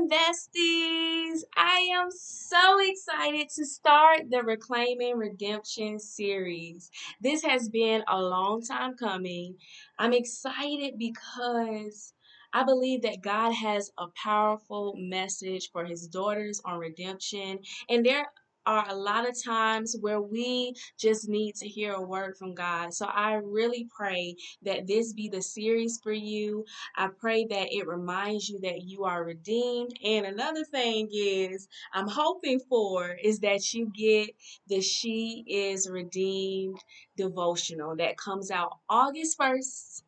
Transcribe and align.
Besties! 0.00 1.42
I 1.54 1.90
am 1.94 2.08
so 2.10 2.78
excited 2.80 3.50
to 3.50 3.66
start 3.66 4.30
the 4.30 4.42
Reclaiming 4.42 5.18
Redemption 5.18 5.98
series. 5.98 6.90
This 7.20 7.42
has 7.44 7.68
been 7.68 8.02
a 8.08 8.18
long 8.18 8.62
time 8.62 8.96
coming. 8.96 9.56
I'm 9.98 10.14
excited 10.14 10.94
because 10.98 12.14
I 12.54 12.64
believe 12.64 13.02
that 13.02 13.22
God 13.22 13.52
has 13.52 13.90
a 13.98 14.06
powerful 14.22 14.94
message 14.96 15.70
for 15.72 15.84
his 15.84 16.08
daughters 16.08 16.62
on 16.64 16.78
redemption, 16.78 17.58
and 17.90 18.04
there 18.04 18.26
are 18.66 18.86
a 18.88 18.94
lot 18.94 19.28
of 19.28 19.42
times 19.42 19.96
where 20.00 20.20
we 20.20 20.74
just 20.98 21.28
need 21.28 21.54
to 21.56 21.68
hear 21.68 21.92
a 21.92 22.02
word 22.02 22.36
from 22.36 22.54
God. 22.54 22.94
So 22.94 23.06
I 23.06 23.34
really 23.34 23.88
pray 23.96 24.36
that 24.62 24.86
this 24.86 25.12
be 25.12 25.28
the 25.28 25.42
series 25.42 25.98
for 26.02 26.12
you. 26.12 26.64
I 26.96 27.08
pray 27.08 27.44
that 27.46 27.72
it 27.72 27.86
reminds 27.86 28.48
you 28.48 28.60
that 28.60 28.82
you 28.82 29.04
are 29.04 29.24
redeemed. 29.24 29.98
And 30.04 30.26
another 30.26 30.64
thing 30.64 31.08
is, 31.12 31.68
I'm 31.92 32.08
hoping 32.08 32.60
for 32.68 33.16
is 33.22 33.40
that 33.40 33.72
you 33.72 33.90
get 33.94 34.30
the 34.68 34.80
She 34.80 35.44
is 35.46 35.88
Redeemed 35.90 36.78
devotional 37.16 37.96
that 37.96 38.16
comes 38.16 38.50
out 38.50 38.78
August 38.88 39.38
1st. 39.38 40.02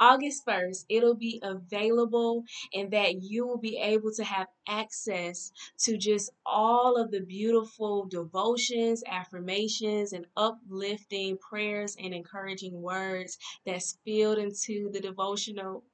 August 0.00 0.44
1st, 0.46 0.86
it'll 0.88 1.14
be 1.14 1.40
available, 1.42 2.44
and 2.72 2.90
that 2.92 3.22
you 3.22 3.46
will 3.46 3.58
be 3.58 3.78
able 3.78 4.12
to 4.12 4.24
have 4.24 4.48
access 4.68 5.52
to 5.78 5.96
just 5.96 6.30
all 6.44 6.96
of 6.96 7.10
the 7.10 7.20
beautiful 7.20 8.06
devotions, 8.06 9.02
affirmations, 9.06 10.12
and 10.12 10.26
uplifting 10.36 11.38
prayers 11.38 11.96
and 12.02 12.12
encouraging 12.12 12.80
words 12.82 13.38
that's 13.64 13.98
filled 14.04 14.38
into 14.38 14.90
the 14.92 15.00
devotional. 15.00 15.84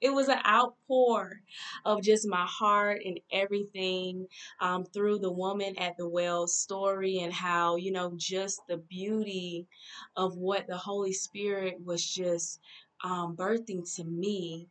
It 0.00 0.10
was 0.10 0.28
an 0.28 0.38
outpour 0.46 1.40
of 1.86 2.02
just 2.02 2.28
my 2.28 2.44
heart 2.46 3.00
and 3.04 3.18
everything 3.32 4.26
um, 4.60 4.84
through 4.84 5.20
the 5.20 5.32
woman 5.32 5.76
at 5.78 5.96
the 5.96 6.06
well 6.06 6.46
story 6.46 7.18
and 7.20 7.32
how 7.32 7.76
you 7.76 7.92
know 7.92 8.12
just 8.16 8.60
the 8.68 8.76
beauty 8.76 9.66
of 10.14 10.36
what 10.36 10.66
the 10.66 10.76
holy 10.76 11.14
spirit 11.14 11.76
was 11.82 12.04
just 12.04 12.60
um, 13.04 13.36
birthing 13.36 13.82
to 13.96 14.04
me 14.04 14.68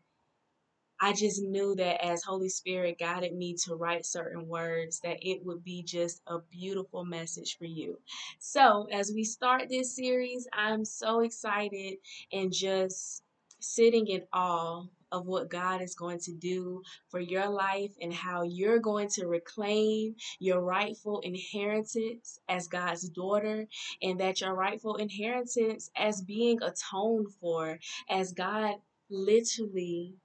I 0.99 1.13
just 1.13 1.41
knew 1.41 1.75
that 1.75 2.03
as 2.03 2.23
Holy 2.23 2.47
Spirit 2.49 2.97
guided 2.99 3.33
me 3.35 3.55
to 3.65 3.75
write 3.75 4.05
certain 4.05 4.47
words, 4.47 4.99
that 5.01 5.17
it 5.21 5.45
would 5.45 5.63
be 5.63 5.83
just 5.83 6.21
a 6.27 6.39
beautiful 6.39 7.03
message 7.03 7.57
for 7.57 7.65
you. 7.65 7.99
So, 8.39 8.87
as 8.91 9.11
we 9.13 9.23
start 9.23 9.69
this 9.69 9.95
series, 9.95 10.47
I'm 10.53 10.85
so 10.85 11.19
excited 11.19 11.97
and 12.31 12.51
just 12.51 13.23
sitting 13.59 14.07
in 14.07 14.23
awe 14.31 14.85
of 15.15 15.25
what 15.25 15.49
God 15.49 15.81
is 15.81 15.95
going 15.95 16.19
to 16.19 16.33
do 16.33 16.81
for 17.07 17.21
your 17.21 17.47
life 17.47 17.93
and 18.01 18.13
how 18.13 18.43
you're 18.43 18.79
going 18.79 19.07
to 19.11 19.27
reclaim 19.27 20.15
your 20.39 20.59
rightful 20.59 21.21
inheritance 21.21 22.37
as 22.49 22.67
God's 22.67 23.07
daughter, 23.07 23.65
and 24.01 24.19
that 24.19 24.41
your 24.41 24.53
rightful 24.53 24.95
inheritance 24.95 25.89
as 25.95 26.21
being 26.21 26.59
atoned 26.61 27.27
for, 27.39 27.79
as 28.09 28.33
God 28.33 28.75
literally 29.09 30.15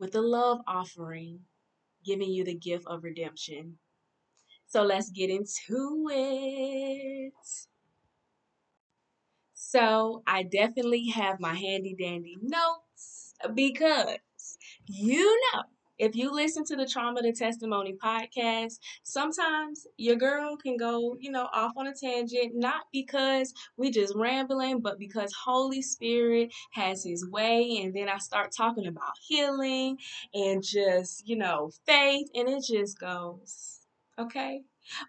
with 0.00 0.16
a 0.16 0.20
love 0.20 0.58
offering, 0.66 1.38
giving 2.04 2.30
you 2.30 2.42
the 2.42 2.54
gift 2.54 2.86
of 2.88 3.04
redemption. 3.04 3.78
So 4.66 4.82
let's 4.82 5.10
get 5.10 5.30
into 5.30 6.08
it. 6.10 7.32
So 9.54 10.24
I 10.26 10.42
definitely 10.42 11.08
have 11.10 11.38
my 11.38 11.54
handy 11.54 11.94
dandy 11.96 12.36
notes 12.42 13.34
because 13.54 14.16
you 14.90 15.40
know 15.54 15.62
if 16.00 16.16
you 16.16 16.32
listen 16.34 16.64
to 16.64 16.76
the 16.76 16.86
Trauma 16.86 17.20
to 17.20 17.32
Testimony 17.32 17.92
podcast, 17.92 18.78
sometimes 19.02 19.86
your 19.98 20.16
girl 20.16 20.56
can 20.56 20.78
go, 20.78 21.14
you 21.20 21.30
know, 21.30 21.46
off 21.52 21.72
on 21.76 21.86
a 21.86 21.92
tangent, 21.94 22.52
not 22.54 22.84
because 22.90 23.52
we 23.76 23.90
just 23.90 24.14
rambling, 24.16 24.80
but 24.80 24.98
because 24.98 25.30
Holy 25.34 25.82
Spirit 25.82 26.54
has 26.72 27.04
his 27.04 27.28
way. 27.28 27.80
And 27.82 27.94
then 27.94 28.08
I 28.08 28.16
start 28.16 28.50
talking 28.50 28.86
about 28.86 29.12
healing 29.20 29.98
and 30.32 30.62
just, 30.62 31.28
you 31.28 31.36
know, 31.36 31.70
faith, 31.86 32.28
and 32.34 32.48
it 32.48 32.64
just 32.64 32.98
goes, 32.98 33.80
okay? 34.18 34.62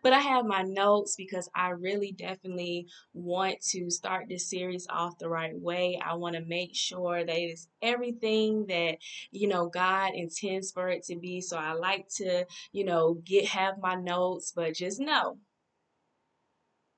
But 0.03 0.14
I 0.14 0.19
have 0.19 0.46
my 0.46 0.64
notes 0.64 1.16
because 1.16 1.50
I 1.56 1.69
really 1.69 2.12
definitely 2.12 2.88
want 3.14 3.62
to 3.72 3.90
start 3.90 4.25
this 4.30 4.50
series 4.50 4.88
off 4.90 5.18
the 5.19 5.30
right 5.30 5.58
way. 5.59 6.00
I 6.03 6.16
want 6.16 6.36
to 6.36 6.46
make 6.46 6.75
sure 6.75 7.24
that 7.24 7.38
it 7.38 7.52
is 7.53 7.68
everything 7.81 8.66
that 8.68 8.97
you 9.31 9.47
know 9.47 9.69
God 9.69 10.14
intends 10.14 10.72
for 10.72 10.90
it 10.90 11.03
to 11.06 11.18
be. 11.18 11.42
So 11.42 11.58
I 11.58 11.74
like 11.74 12.08
to, 12.18 12.46
you 12.72 12.86
know, 12.86 13.16
get 13.25 13.46
have 13.46 13.75
my 13.81 13.96
notes, 13.96 14.53
but 14.56 14.75
just 14.75 15.00
know 15.00 15.38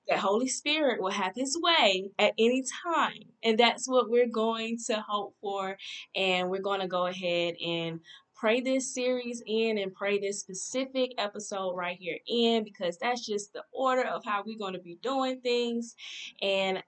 that 0.07 0.19
Holy 0.19 0.47
Spirit 0.47 1.01
will 1.01 1.11
have 1.11 1.33
his 1.35 1.57
way 1.61 2.11
at 2.19 2.33
any 2.37 2.63
time. 2.83 3.23
And 3.43 3.57
that's 3.57 3.87
what 3.87 4.09
we're 4.09 4.27
going 4.27 4.77
to 4.87 5.03
hope 5.07 5.35
for. 5.41 5.77
And 6.15 6.49
we're 6.49 6.61
going 6.61 6.81
to 6.81 6.87
go 6.87 7.05
ahead 7.05 7.55
and 7.65 7.99
pray 8.43 8.59
this 8.59 8.93
series 8.93 9.41
in 9.47 9.77
and 9.77 9.93
pray 9.93 10.19
this 10.19 10.41
specific 10.41 11.13
episode 11.17 11.73
right 11.77 11.95
here 11.97 12.17
in 12.27 12.61
because 12.61 12.97
that's 12.97 13.25
just 13.25 13.53
the 13.53 13.63
order 13.71 14.03
of 14.03 14.21
how 14.25 14.43
we're 14.45 14.57
going 14.57 14.73
to 14.73 14.81
be 14.81 14.97
doing 15.01 15.39
things. 15.39 15.95
And 16.41 16.83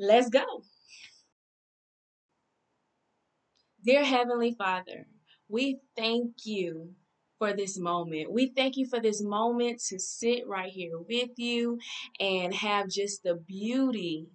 let's 0.00 0.28
go. 0.28 0.42
Dear 3.84 4.02
Heavenly 4.02 4.56
Father, 4.58 5.06
we 5.48 5.78
thank 5.96 6.46
you 6.46 6.90
for 7.38 7.52
this 7.52 7.78
moment. 7.78 8.32
We 8.32 8.48
thank 8.48 8.76
you 8.76 8.88
for 8.88 8.98
this 8.98 9.22
moment 9.22 9.80
to 9.90 10.00
sit 10.00 10.48
right 10.48 10.72
here 10.72 10.98
with 10.98 11.30
you 11.36 11.78
and 12.18 12.52
have 12.52 12.88
just 12.88 13.22
the 13.22 13.36
beauty 13.36 14.26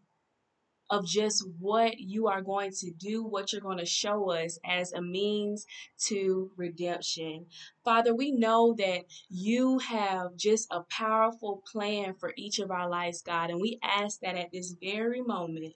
of 0.89 1.05
just 1.05 1.47
what 1.59 1.99
you 1.99 2.27
are 2.27 2.41
going 2.41 2.71
to 2.71 2.91
do, 2.91 3.23
what 3.23 3.51
you're 3.51 3.61
going 3.61 3.77
to 3.77 3.85
show 3.85 4.31
us 4.31 4.59
as 4.65 4.93
a 4.93 5.01
means 5.01 5.65
to 5.97 6.51
redemption. 6.55 7.45
Father, 7.83 8.15
we 8.15 8.31
know 8.31 8.73
that 8.77 9.05
you 9.29 9.79
have 9.79 10.35
just 10.35 10.67
a 10.71 10.81
powerful 10.89 11.63
plan 11.71 12.13
for 12.19 12.33
each 12.37 12.59
of 12.59 12.71
our 12.71 12.89
lives, 12.89 13.21
God, 13.21 13.49
and 13.49 13.61
we 13.61 13.79
ask 13.83 14.19
that 14.21 14.37
at 14.37 14.51
this 14.51 14.75
very 14.81 15.21
moment 15.21 15.73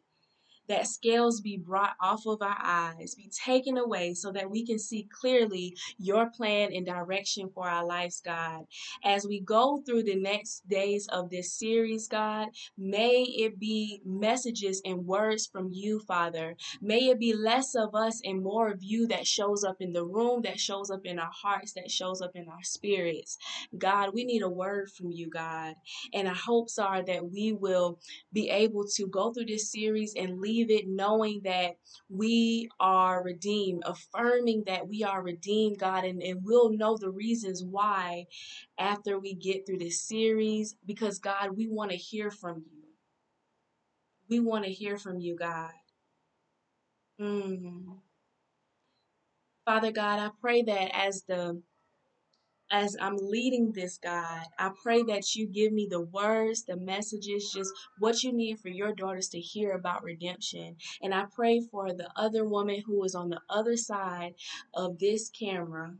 that 0.72 0.88
scales 0.88 1.42
be 1.42 1.58
brought 1.58 1.96
off 2.00 2.26
of 2.26 2.42
our 2.42 2.58
eyes, 2.62 3.14
be 3.16 3.30
taken 3.30 3.78
away 3.78 4.14
so 4.14 4.32
that 4.32 4.50
we 4.50 4.66
can 4.66 4.80
see 4.80 5.06
clearly 5.20 5.76
your 5.98 6.30
plan 6.30 6.72
and 6.74 6.86
direction 6.86 7.50
for 7.54 7.68
our 7.68 7.86
lives, 7.86 8.22
God. 8.24 8.66
As 9.04 9.28
we 9.28 9.42
go 9.42 9.82
through 9.86 10.04
the 10.04 10.16
next 10.16 10.68
days 10.70 11.08
of 11.12 11.30
this 11.30 11.54
series, 11.54 12.08
God, 12.08 12.48
may 12.78 13.24
it 13.24 13.60
be 13.60 14.02
messages 14.06 14.82
and 14.86 15.06
words 15.06 15.46
from 15.46 15.70
you, 15.74 16.00
Father. 16.08 16.56
May 16.82 17.10
it 17.10 17.20
be 17.20 17.34
less 17.34 17.76
of 17.76 17.94
us 17.94 18.22
and 18.24 18.42
more 18.42 18.70
of 18.70 18.82
you 18.82 19.08
that 19.08 19.28
shows 19.28 19.66
up 19.66 19.78
in 19.82 19.92
the 19.92 20.06
room, 20.06 20.42
that 20.44 20.60
shows 20.60 20.90
up 20.90 21.02
in 21.04 21.20
our 21.20 21.32
hearts, 21.34 21.74
that 21.74 21.92
shows 21.92 22.22
up 22.22 22.32
in 22.36 22.48
our 22.48 22.64
spirits. 22.64 23.38
God, 23.78 24.12
we 24.14 24.24
need 24.24 24.42
a 24.42 24.50
word 24.50 24.90
from 24.90 25.12
you, 25.12 25.30
God. 25.30 25.76
And 26.14 26.30
our 26.30 26.34
hopes 26.34 26.80
are 26.80 27.04
that 27.04 27.30
we 27.30 27.52
will 27.52 28.00
be 28.32 28.50
able 28.50 28.86
to 28.96 29.08
go 29.08 29.34
through 29.34 29.48
this 29.48 29.72
series 29.72 30.14
and 30.16 30.40
leave 30.40 30.61
it 30.70 30.88
knowing 30.88 31.42
that 31.44 31.78
we 32.10 32.70
are 32.80 33.24
redeemed, 33.24 33.84
affirming 33.86 34.64
that 34.68 34.88
we 34.88 35.04
are 35.04 35.22
redeemed, 35.22 35.80
God, 35.80 36.04
and, 36.04 36.22
and 36.22 36.44
we'll 36.44 36.70
know 36.70 36.98
the 36.98 37.10
reasons 37.10 37.64
why 37.64 38.28
after 38.78 39.20
we 39.20 39.34
get 39.34 39.66
through 39.66 39.80
this 39.80 40.02
series 40.02 40.76
because, 40.86 41.20
God, 41.20 41.56
we 41.56 41.68
want 41.68 41.92
to 41.92 41.98
hear 41.98 42.30
from 42.32 42.64
you. 42.72 42.84
We 44.30 44.40
want 44.40 44.66
to 44.66 44.72
hear 44.72 44.98
from 44.98 45.20
you, 45.20 45.36
God. 45.36 45.72
Mm. 47.20 47.98
Father 49.66 49.92
God, 49.92 50.20
I 50.20 50.30
pray 50.42 50.64
that 50.64 50.96
as 50.96 51.24
the 51.28 51.62
as 52.72 52.96
I'm 53.00 53.18
leading 53.18 53.74
this, 53.74 53.98
God, 53.98 54.46
I 54.58 54.72
pray 54.82 55.04
that 55.04 55.36
you 55.36 55.48
give 55.48 55.74
me 55.74 55.88
the 55.90 56.02
words, 56.02 56.64
the 56.64 56.78
messages, 56.78 57.52
just 57.54 57.72
what 58.00 58.24
you 58.24 58.32
need 58.32 58.60
for 58.60 58.70
your 58.70 58.94
daughters 58.94 59.28
to 59.30 59.40
hear 59.40 59.72
about 59.74 60.04
redemption. 60.04 60.78
And 61.02 61.14
I 61.14 61.26
pray 61.36 61.60
for 61.60 61.94
the 61.94 62.10
other 62.16 62.46
woman 62.46 62.82
who 62.86 63.04
is 63.04 63.14
on 63.14 63.30
the 63.30 63.42
other 63.50 63.76
side 63.76 64.36
of 64.74 65.00
this 65.00 65.30
camera. 65.30 65.96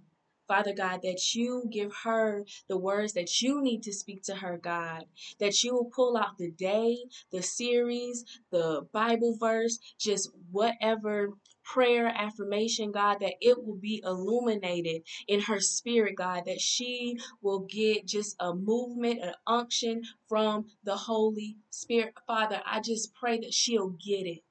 Father 0.52 0.74
God, 0.74 1.02
that 1.04 1.34
you 1.34 1.64
give 1.72 1.94
her 2.04 2.44
the 2.68 2.76
words 2.76 3.14
that 3.14 3.42
you 3.42 3.62
need 3.62 3.84
to 3.84 3.94
speak 3.94 4.22
to 4.24 4.36
her, 4.36 4.58
God. 4.58 5.06
That 5.40 5.64
you 5.64 5.74
will 5.74 5.86
pull 5.86 6.18
out 6.18 6.38
the 6.38 6.52
day, 6.52 6.98
the 7.32 7.42
series, 7.42 8.26
the 8.52 8.86
Bible 8.92 9.38
verse, 9.40 9.80
just 9.98 10.30
whatever 10.52 11.30
prayer, 11.64 12.08
affirmation, 12.08 12.92
God, 12.92 13.20
that 13.22 13.36
it 13.40 13.64
will 13.64 13.78
be 13.78 14.02
illuminated 14.04 15.04
in 15.26 15.40
her 15.40 15.62
spirit, 15.62 16.16
God, 16.18 16.44
that 16.48 16.60
she 16.60 17.18
will 17.42 17.60
get 17.60 18.06
just 18.06 18.36
a 18.42 18.54
movement, 18.54 19.22
an 19.22 19.36
unction 19.48 20.02
from 20.28 20.66
the 20.84 20.98
Holy 20.98 21.56
Spirit. 21.70 22.16
Father, 22.28 22.62
I 22.66 22.82
just 22.82 23.14
pray 23.14 23.40
that 23.40 23.54
she'll 23.54 23.92
get 23.92 24.28
it. 24.28 24.44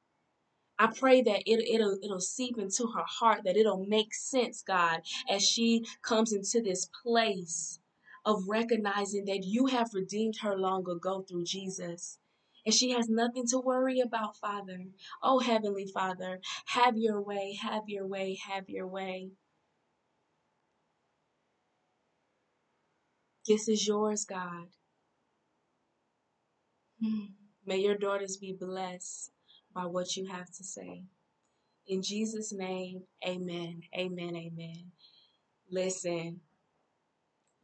I 0.80 0.86
pray 0.86 1.20
that 1.20 1.42
it, 1.44 1.68
it'll 1.68 1.98
it'll 2.02 2.20
seep 2.20 2.56
into 2.56 2.86
her 2.86 3.04
heart, 3.06 3.42
that 3.44 3.58
it'll 3.58 3.84
make 3.84 4.14
sense, 4.14 4.62
God, 4.62 5.02
as 5.28 5.46
she 5.46 5.84
comes 6.00 6.32
into 6.32 6.62
this 6.62 6.88
place 7.02 7.78
of 8.24 8.48
recognizing 8.48 9.26
that 9.26 9.44
you 9.44 9.66
have 9.66 9.92
redeemed 9.92 10.36
her 10.40 10.56
long 10.56 10.88
ago 10.88 11.22
through 11.28 11.44
Jesus. 11.44 12.18
And 12.64 12.74
she 12.74 12.92
has 12.92 13.10
nothing 13.10 13.46
to 13.48 13.58
worry 13.58 14.00
about, 14.00 14.38
Father. 14.38 14.86
Oh, 15.22 15.40
Heavenly 15.40 15.86
Father, 15.86 16.40
have 16.68 16.96
your 16.96 17.20
way, 17.20 17.58
have 17.60 17.82
your 17.86 18.06
way, 18.06 18.38
have 18.48 18.70
your 18.70 18.86
way. 18.86 19.32
This 23.46 23.68
is 23.68 23.86
yours, 23.86 24.24
God. 24.24 24.68
Hmm. 27.04 27.32
May 27.66 27.78
your 27.78 27.98
daughters 27.98 28.38
be 28.38 28.56
blessed 28.58 29.30
by 29.74 29.86
what 29.86 30.16
you 30.16 30.26
have 30.26 30.50
to 30.50 30.64
say. 30.64 31.04
In 31.86 32.02
Jesus' 32.02 32.52
name, 32.52 33.02
amen. 33.26 33.82
Amen. 33.96 34.36
Amen. 34.36 34.92
Listen, 35.70 36.40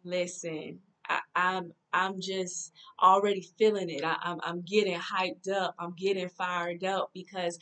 listen. 0.05 0.81
I, 1.09 1.21
I'm 1.37 1.73
I'm 1.93 2.21
just 2.21 2.73
already 3.03 3.43
feeling 3.59 3.91
it. 3.91 4.05
I, 4.05 4.17
I'm 4.23 4.41
I'm 4.43 4.63
getting 4.63 4.99
hyped 4.99 5.51
up. 5.51 5.75
I'm 5.79 5.95
getting 5.95 6.29
fired 6.31 6.85
up 6.85 7.11
because 7.15 7.59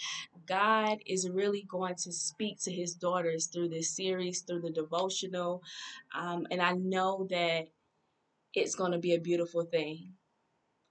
God 0.47 0.99
is 1.07 1.29
really 1.31 1.65
going 1.69 1.97
to 1.97 2.13
speak 2.13 2.61
to 2.63 2.73
His 2.73 2.95
daughters 2.95 3.47
through 3.49 3.71
this 3.71 3.97
series, 3.97 4.43
through 4.43 4.63
the 4.63 4.71
devotional, 4.73 5.63
um, 6.19 6.47
and 6.51 6.63
I 6.63 6.73
know 6.73 7.27
that 7.31 7.69
it's 8.55 8.75
going 8.75 8.93
to 8.93 8.99
be 8.99 9.15
a 9.15 9.21
beautiful 9.21 9.65
thing. 9.65 10.13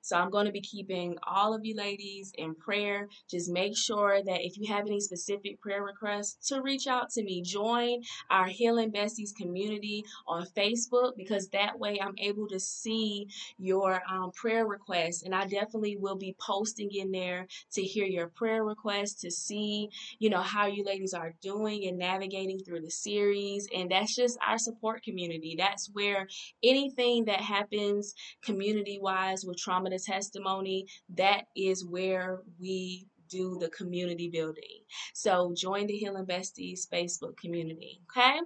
So 0.04 0.18
I'm 0.18 0.30
going 0.30 0.46
to 0.46 0.52
be 0.52 0.60
keeping 0.60 1.18
all 1.24 1.54
of 1.54 1.66
you 1.66 1.78
ladies 1.78 2.34
in 2.38 2.56
prayer. 2.56 3.08
Just 3.30 3.50
make 3.50 3.76
sure 3.78 4.22
that 4.22 4.46
if 4.46 4.58
you 4.58 4.68
have 4.68 4.86
any 4.86 5.00
specific 5.00 5.62
prayer 5.62 5.82
requests, 5.82 6.50
to 6.50 6.62
reach 6.62 6.88
out 6.88 7.10
to 7.12 7.24
me. 7.24 7.42
Join 7.42 8.02
our 8.30 8.48
Healing 8.48 8.92
Besties 8.92 9.34
community 9.34 10.04
on 10.28 10.46
Facebook 10.58 11.14
because 11.16 11.48
that 11.50 11.80
way 11.80 12.02
I'm 12.02 12.16
able 12.18 12.50
to 12.50 12.60
see 12.60 13.30
your 13.58 14.02
um, 14.12 14.32
prayer 14.34 14.68
requests. 14.68 15.24
And 15.24 15.34
I 15.34 15.48
definitely 15.48 15.96
will 15.96 16.18
be 16.18 16.36
posting 16.38 16.92
in 16.94 17.12
there 17.12 17.48
to 17.72 17.82
hear 17.82 18.06
your 18.06 18.28
prayer 18.28 18.66
requests, 18.66 19.22
to 19.22 19.32
see, 19.32 19.90
you 20.20 20.30
know, 20.30 20.42
how 20.42 20.68
you 20.68 20.84
ladies 20.84 21.14
are 21.14 21.34
doing 21.42 21.88
and 21.88 21.98
navigating 21.98 22.60
through 22.60 22.82
the 22.82 22.92
series. 22.92 23.70
And 23.74 23.90
that's 23.90 24.14
just 24.14 24.38
our 24.46 24.58
support 24.58 25.02
community. 25.02 25.56
That's 25.58 25.90
where 25.94 26.28
anything 26.62 27.24
that 27.26 27.40
happens 27.40 28.14
community 28.44 29.00
wise 29.02 29.46
with 29.46 29.58
trauma 29.58 29.92
to 29.98 30.04
testimony, 30.04 30.88
that 31.16 31.44
is 31.56 31.86
where 31.86 32.42
we 32.60 33.08
do 33.30 33.58
the 33.60 33.70
community 33.70 34.30
building. 34.30 34.84
So 35.14 35.54
join 35.56 35.88
the 35.88 35.98
Healing 35.98 36.26
Besties 36.26 36.88
Facebook 36.88 37.38
community. 37.38 38.02
Okay. 38.12 38.40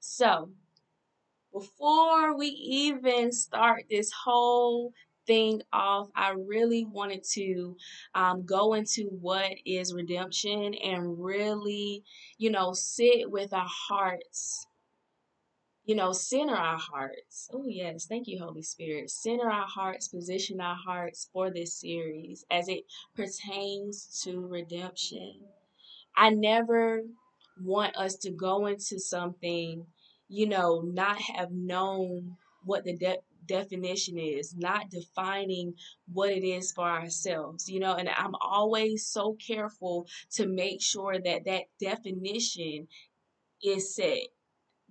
So 0.00 0.50
before 1.52 2.36
we 2.36 2.46
even 2.46 3.32
start 3.32 3.84
this 3.90 4.10
whole 4.24 4.92
thing 5.26 5.62
off, 5.72 6.08
I 6.16 6.30
really 6.30 6.86
wanted 6.86 7.22
to 7.34 7.76
um, 8.14 8.44
go 8.44 8.74
into 8.74 9.08
what 9.20 9.52
is 9.66 9.94
redemption 9.94 10.74
and 10.74 11.22
really, 11.22 12.02
you 12.38 12.50
know, 12.50 12.72
sit 12.72 13.30
with 13.30 13.52
our 13.52 13.68
hearts 13.68 14.66
you 15.84 15.96
know, 15.96 16.12
center 16.12 16.54
our 16.54 16.78
hearts. 16.78 17.48
Oh, 17.52 17.64
yes. 17.66 18.06
Thank 18.06 18.28
you, 18.28 18.38
Holy 18.38 18.62
Spirit. 18.62 19.10
Center 19.10 19.50
our 19.50 19.66
hearts, 19.66 20.08
position 20.08 20.60
our 20.60 20.76
hearts 20.76 21.28
for 21.32 21.50
this 21.50 21.74
series 21.74 22.44
as 22.50 22.68
it 22.68 22.84
pertains 23.16 24.22
to 24.24 24.40
redemption. 24.46 25.40
I 26.16 26.30
never 26.30 27.02
want 27.60 27.96
us 27.96 28.16
to 28.18 28.30
go 28.30 28.66
into 28.66 28.98
something, 29.00 29.86
you 30.28 30.46
know, 30.48 30.80
not 30.82 31.20
have 31.20 31.50
known 31.52 32.36
what 32.64 32.84
the 32.84 32.96
de- 32.96 33.18
definition 33.46 34.18
is, 34.18 34.54
not 34.56 34.90
defining 34.90 35.74
what 36.12 36.30
it 36.30 36.44
is 36.44 36.72
for 36.72 36.88
ourselves, 36.88 37.68
you 37.68 37.80
know, 37.80 37.94
and 37.94 38.08
I'm 38.08 38.34
always 38.40 39.06
so 39.06 39.36
careful 39.44 40.06
to 40.32 40.46
make 40.46 40.80
sure 40.80 41.18
that 41.18 41.44
that 41.46 41.64
definition 41.80 42.88
is 43.62 43.94
set 43.94 44.28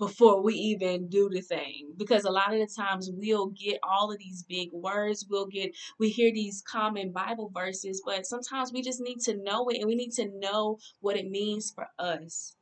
before 0.01 0.41
we 0.41 0.55
even 0.55 1.07
do 1.09 1.29
the 1.29 1.41
thing. 1.41 1.93
Because 1.95 2.25
a 2.25 2.31
lot 2.31 2.51
of 2.51 2.59
the 2.59 2.67
times 2.75 3.11
we'll 3.13 3.49
get 3.49 3.77
all 3.83 4.11
of 4.11 4.17
these 4.17 4.43
big 4.49 4.69
words 4.73 5.27
we'll 5.29 5.45
get 5.45 5.75
we 5.99 6.09
hear 6.09 6.33
these 6.33 6.63
common 6.67 7.11
bible 7.11 7.51
verses 7.53 8.01
but 8.03 8.25
sometimes 8.25 8.73
we 8.73 8.81
just 8.81 8.99
need 8.99 9.19
to 9.19 9.37
know 9.37 9.69
it 9.69 9.77
and 9.77 9.85
we 9.85 9.93
need 9.93 10.11
to 10.13 10.27
know 10.39 10.79
what 11.01 11.17
it 11.17 11.29
means 11.29 11.71
for 11.71 11.85
us. 11.99 12.55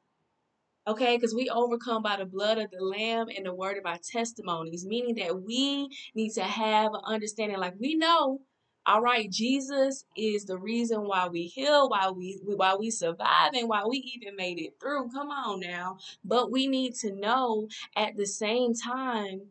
Okay? 0.86 1.15
Because 1.15 1.33
we 1.33 1.50
overcome 1.50 2.03
by 2.03 2.18
the 2.18 2.25
blood 2.25 2.57
of 2.57 2.71
the 2.71 2.83
lamb 2.83 3.27
and 3.33 3.45
the 3.45 3.56
word 3.56 3.77
of 3.77 3.86
our 3.86 4.00
testimonies 4.03 4.86
meaning 4.86 5.15
that 5.15 5.41
we 5.41 5.88
need 6.13 6.31
to 6.33 6.44
have 6.44 6.94
an 6.94 7.01
understanding. 7.06 7.57
Like 7.57 7.75
we 7.80 7.95
know 7.95 8.41
all 8.86 9.02
right 9.02 9.30
jesus 9.31 10.06
is 10.18 10.46
the 10.46 10.58
reason 10.58 11.02
why 11.02 11.28
we 11.28 11.44
heal 11.44 11.90
why 11.90 12.10
we 12.10 12.40
why 12.44 12.76
we 12.76 12.90
survive 12.90 13.52
and 13.54 13.70
why 13.70 13.84
we 13.86 13.98
even 13.98 14.36
made 14.36 14.60
it 14.60 14.74
through 14.80 15.10
come 15.10 15.30
on 15.30 15.60
now 15.60 15.98
but 16.24 16.52
we 16.52 16.68
need 16.68 16.96
to 16.96 17.14
know 17.14 17.68
at 17.96 18.16
the 18.16 18.26
same 18.26 18.74
time 18.74 19.42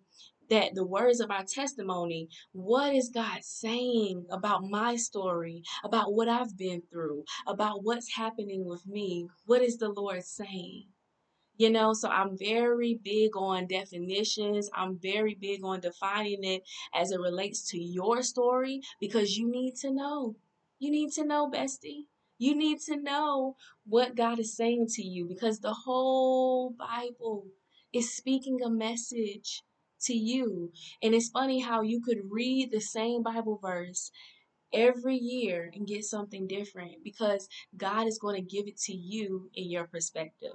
that 0.50 0.74
the 0.74 0.84
words 0.84 1.20
of 1.20 1.30
our 1.30 1.44
testimony, 1.44 2.28
what 2.52 2.94
is 2.94 3.10
God 3.10 3.42
saying 3.42 4.26
about 4.30 4.64
my 4.64 4.96
story, 4.96 5.62
about 5.84 6.14
what 6.14 6.28
I've 6.28 6.56
been 6.56 6.82
through, 6.90 7.24
about 7.46 7.84
what's 7.84 8.14
happening 8.14 8.64
with 8.64 8.86
me? 8.86 9.28
What 9.46 9.62
is 9.62 9.78
the 9.78 9.90
Lord 9.90 10.24
saying? 10.24 10.84
You 11.58 11.70
know, 11.70 11.92
so 11.92 12.08
I'm 12.08 12.38
very 12.38 13.00
big 13.02 13.36
on 13.36 13.66
definitions. 13.66 14.70
I'm 14.72 14.98
very 14.98 15.34
big 15.34 15.64
on 15.64 15.80
defining 15.80 16.44
it 16.44 16.62
as 16.94 17.10
it 17.10 17.20
relates 17.20 17.68
to 17.70 17.78
your 17.78 18.22
story 18.22 18.80
because 19.00 19.36
you 19.36 19.50
need 19.50 19.74
to 19.82 19.92
know. 19.92 20.36
You 20.78 20.90
need 20.92 21.12
to 21.14 21.24
know, 21.24 21.50
bestie. 21.50 22.06
You 22.38 22.54
need 22.56 22.80
to 22.82 22.96
know 22.96 23.56
what 23.84 24.16
God 24.16 24.38
is 24.38 24.56
saying 24.56 24.86
to 24.90 25.02
you 25.02 25.26
because 25.26 25.58
the 25.58 25.74
whole 25.74 26.70
Bible 26.70 27.46
is 27.92 28.16
speaking 28.16 28.60
a 28.64 28.70
message 28.70 29.64
to 30.02 30.14
you. 30.14 30.72
And 31.02 31.14
it's 31.14 31.30
funny 31.30 31.60
how 31.60 31.82
you 31.82 32.00
could 32.00 32.30
read 32.30 32.70
the 32.70 32.80
same 32.80 33.24
Bible 33.24 33.58
verse 33.60 34.12
every 34.72 35.16
year 35.16 35.70
and 35.74 35.86
get 35.86 36.04
something 36.04 36.46
different 36.46 37.02
because 37.02 37.48
God 37.76 38.06
is 38.06 38.18
going 38.18 38.36
to 38.36 38.56
give 38.56 38.68
it 38.68 38.78
to 38.82 38.92
you 38.92 39.50
in 39.54 39.70
your 39.70 39.86
perspective. 39.88 40.54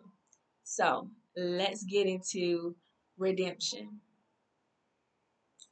So 0.63 1.09
let's 1.35 1.83
get 1.83 2.07
into 2.07 2.75
redemption. 3.17 4.01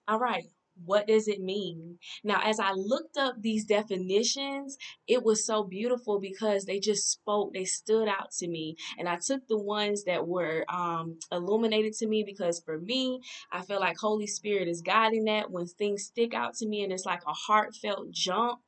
All 0.07 0.19
right, 0.19 0.43
what 0.85 1.07
does 1.07 1.27
it 1.27 1.39
mean? 1.39 1.97
Now, 2.23 2.41
as 2.43 2.59
I 2.59 2.71
looked 2.71 3.17
up 3.17 3.35
these 3.39 3.65
definitions, 3.65 4.77
it 5.07 5.23
was 5.23 5.45
so 5.45 5.63
beautiful 5.63 6.19
because 6.19 6.65
they 6.65 6.79
just 6.79 7.09
spoke, 7.09 7.53
they 7.53 7.65
stood 7.65 8.07
out 8.07 8.31
to 8.39 8.47
me. 8.47 8.75
And 8.97 9.07
I 9.07 9.17
took 9.17 9.47
the 9.47 9.59
ones 9.59 10.03
that 10.05 10.27
were 10.27 10.65
um, 10.69 11.19
illuminated 11.31 11.93
to 11.99 12.07
me 12.07 12.23
because 12.25 12.61
for 12.65 12.79
me, 12.79 13.21
I 13.51 13.61
feel 13.61 13.79
like 13.79 13.97
Holy 13.97 14.27
Spirit 14.27 14.67
is 14.67 14.81
guiding 14.81 15.25
that 15.25 15.51
when 15.51 15.67
things 15.67 16.03
stick 16.03 16.33
out 16.33 16.55
to 16.55 16.67
me 16.67 16.83
and 16.83 16.91
it's 16.91 17.05
like 17.05 17.21
a 17.27 17.33
heartfelt 17.33 18.11
jump. 18.11 18.59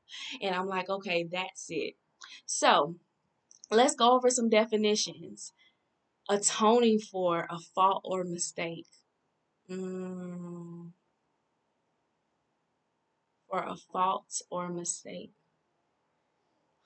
And 0.42 0.56
I'm 0.56 0.68
like, 0.68 0.90
okay, 0.90 1.28
that's 1.32 1.66
it. 1.70 1.96
So 2.46 2.96
let's 3.72 3.96
go 3.96 4.14
over 4.14 4.30
some 4.30 4.50
definitions 4.50 5.52
atoning 6.30 7.00
for 7.00 7.48
a 7.50 7.60
fault 7.76 8.02
or 8.04 8.24
mistake. 8.24 8.88
Mm, 9.70 10.92
for 13.50 13.60
a 13.60 13.76
fault 13.92 14.42
or 14.50 14.70
mistake. 14.70 15.32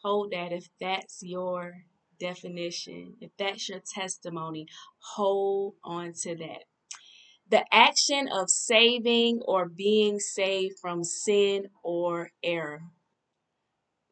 Hold 0.03 0.32
that 0.32 0.51
if 0.51 0.67
that's 0.79 1.20
your 1.24 1.86
definition, 2.20 3.15
if 3.20 3.32
that's 3.38 3.70
your 3.70 3.82
testimony, 3.94 4.67
hold 5.15 5.75
on 5.84 6.13
to 6.22 6.36
that. 6.36 6.63
The 7.50 7.63
action 7.74 8.27
of 8.27 8.50
saving 8.50 9.41
or 9.46 9.70
being 9.70 10.20
saved 10.20 10.79
from 10.82 11.03
sin 11.03 11.70
or 11.84 12.32
error. 12.44 12.82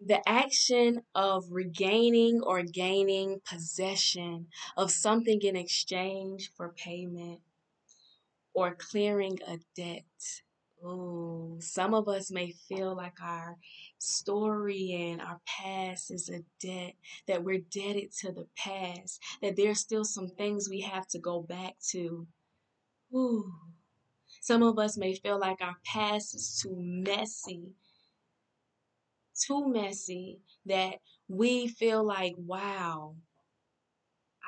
The 0.08 0.28
action 0.30 1.02
of 1.16 1.46
regaining 1.50 2.42
or 2.44 2.62
gaining 2.62 3.42
possession 3.44 4.48
of 4.78 4.92
something 4.92 5.42
in 5.42 5.56
exchange 5.56 6.52
for 6.56 6.70
payment 6.70 7.42
or 8.54 8.76
clearing 8.76 9.40
a 9.48 9.58
debt. 9.76 10.04
Ooh, 10.86 11.58
some 11.60 11.96
of 11.96 12.08
us 12.08 12.30
may 12.30 12.52
feel 12.52 12.96
like 12.96 13.20
our 13.20 13.58
story 13.98 14.92
and 15.10 15.22
our 15.22 15.42
past 15.48 16.12
is 16.12 16.30
a 16.30 16.44
debt, 16.60 16.94
that 17.28 17.44
we're 17.44 17.64
debted 17.72 18.12
to 18.20 18.32
the 18.32 18.48
past, 18.56 19.20
that 19.42 19.56
there's 19.56 19.80
still 19.80 20.06
some 20.06 20.28
things 20.28 20.70
we 20.70 20.82
have 20.82 21.08
to 21.08 21.20
go 21.20 21.42
back 21.42 21.74
to. 21.90 22.28
Ooh. 23.16 23.52
Some 24.42 24.62
of 24.62 24.78
us 24.78 24.98
may 24.98 25.16
feel 25.16 25.40
like 25.40 25.62
our 25.62 25.78
past 25.84 26.36
is 26.36 26.60
too 26.62 26.76
messy, 26.78 27.74
too 29.36 29.68
messy, 29.68 30.40
that 30.66 30.96
we 31.28 31.68
feel 31.68 32.04
like, 32.04 32.36
wow, 32.38 33.16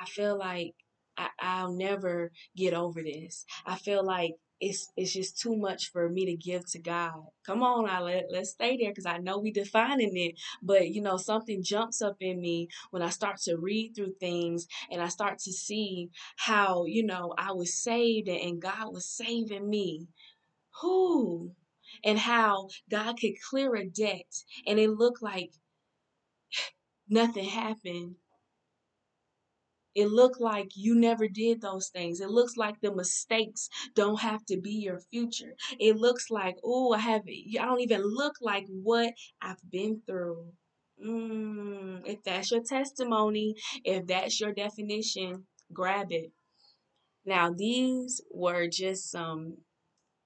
I 0.00 0.06
feel 0.06 0.38
like 0.38 0.74
I, 1.16 1.28
I'll 1.40 1.72
never 1.72 2.32
get 2.56 2.74
over 2.74 3.02
this. 3.02 3.44
I 3.66 3.76
feel 3.76 4.04
like 4.04 4.34
it's 4.60 4.90
it's 4.96 5.12
just 5.12 5.38
too 5.38 5.56
much 5.56 5.92
for 5.92 6.08
me 6.08 6.26
to 6.26 6.34
give 6.36 6.68
to 6.70 6.80
God. 6.80 7.22
Come 7.46 7.62
on, 7.62 7.88
I 7.88 8.00
let 8.00 8.26
let's 8.30 8.50
stay 8.50 8.76
there 8.76 8.90
because 8.90 9.06
I 9.06 9.18
know 9.18 9.38
we 9.38 9.52
defining 9.52 10.16
it, 10.16 10.34
but 10.62 10.88
you 10.88 11.00
know 11.00 11.16
something 11.16 11.62
jumps 11.62 12.02
up 12.02 12.16
in 12.20 12.40
me 12.40 12.68
when 12.90 13.02
I 13.02 13.10
start 13.10 13.38
to 13.42 13.56
read 13.56 13.94
through 13.94 14.14
things 14.18 14.66
and 14.90 15.00
I 15.00 15.08
start 15.08 15.38
to 15.40 15.52
see 15.52 16.10
how 16.36 16.84
you 16.86 17.04
know 17.04 17.34
I 17.38 17.52
was 17.52 17.74
saved 17.74 18.28
and 18.28 18.60
God 18.60 18.92
was 18.92 19.06
saving 19.06 19.68
me. 19.68 20.08
Who? 20.82 21.52
And 22.04 22.18
how 22.18 22.68
God 22.90 23.18
could 23.20 23.34
clear 23.50 23.74
a 23.76 23.86
debt 23.86 24.44
and 24.66 24.78
it 24.78 24.90
looked 24.90 25.22
like 25.22 25.52
nothing 27.08 27.44
happened 27.44 28.16
it 29.98 30.10
looked 30.10 30.40
like 30.40 30.76
you 30.76 30.94
never 30.94 31.26
did 31.26 31.60
those 31.60 31.88
things. 31.88 32.20
It 32.20 32.30
looks 32.30 32.56
like 32.56 32.80
the 32.80 32.94
mistakes 32.94 33.68
don't 33.96 34.20
have 34.20 34.44
to 34.46 34.56
be 34.56 34.70
your 34.70 35.00
future. 35.00 35.56
It 35.80 35.96
looks 35.96 36.30
like, 36.30 36.56
oh, 36.62 36.92
I 36.92 36.98
have 36.98 37.22
I 37.26 37.64
don't 37.64 37.80
even 37.80 38.02
look 38.04 38.36
like 38.40 38.66
what 38.68 39.14
I've 39.42 39.60
been 39.68 40.02
through. 40.06 40.52
Mm, 41.04 42.02
if 42.06 42.22
that's 42.22 42.52
your 42.52 42.62
testimony, 42.62 43.56
if 43.84 44.06
that's 44.06 44.40
your 44.40 44.52
definition, 44.52 45.46
grab 45.72 46.12
it. 46.12 46.30
Now, 47.24 47.52
these 47.52 48.20
were 48.30 48.68
just 48.68 49.10
some 49.10 49.58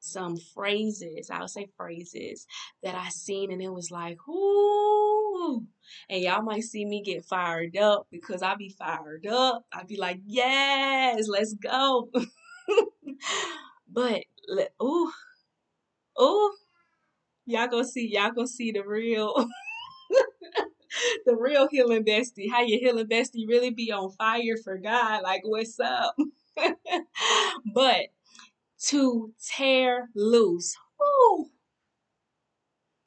some 0.03 0.37
phrases, 0.37 1.31
I 1.31 1.41
would 1.41 1.51
say 1.51 1.69
phrases 1.77 2.47
that 2.83 2.95
I 2.95 3.09
seen 3.09 3.53
and 3.53 3.63
it 3.63 3.73
was 3.73 3.91
like, 3.91 4.19
ooh. 4.29 5.65
And 6.11 6.23
y'all 6.23 6.43
might 6.43 6.65
see 6.65 6.85
me 6.85 7.03
get 7.03 7.25
fired 7.25 7.77
up 7.77 8.07
because 8.11 8.43
I 8.43 8.55
be 8.57 8.69
fired 8.69 9.27
up. 9.27 9.65
I 9.73 9.85
be 9.85 9.97
like, 9.97 10.21
yes, 10.27 11.29
let's 11.29 11.55
go. 11.55 12.11
but 13.89 14.25
ooh, 14.83 15.13
ooh, 16.21 16.53
y'all 17.47 17.69
gonna 17.69 17.85
see, 17.85 18.09
y'all 18.13 18.33
gonna 18.33 18.47
see 18.47 18.73
the 18.73 18.83
real 18.85 19.35
the 21.27 21.37
real 21.37 21.69
healing 21.69 22.05
bestie. 22.05 22.51
How 22.51 22.63
your 22.63 22.81
healing 22.81 23.07
bestie 23.07 23.49
really 23.49 23.71
be 23.71 23.93
on 23.93 24.11
fire 24.13 24.57
for 24.63 24.79
God. 24.79 25.23
Like, 25.23 25.43
what's 25.45 25.79
up? 25.81 26.17
but 27.75 28.07
to 28.87 29.33
tear 29.57 30.11
loose. 30.15 30.77
Ooh. 31.01 31.51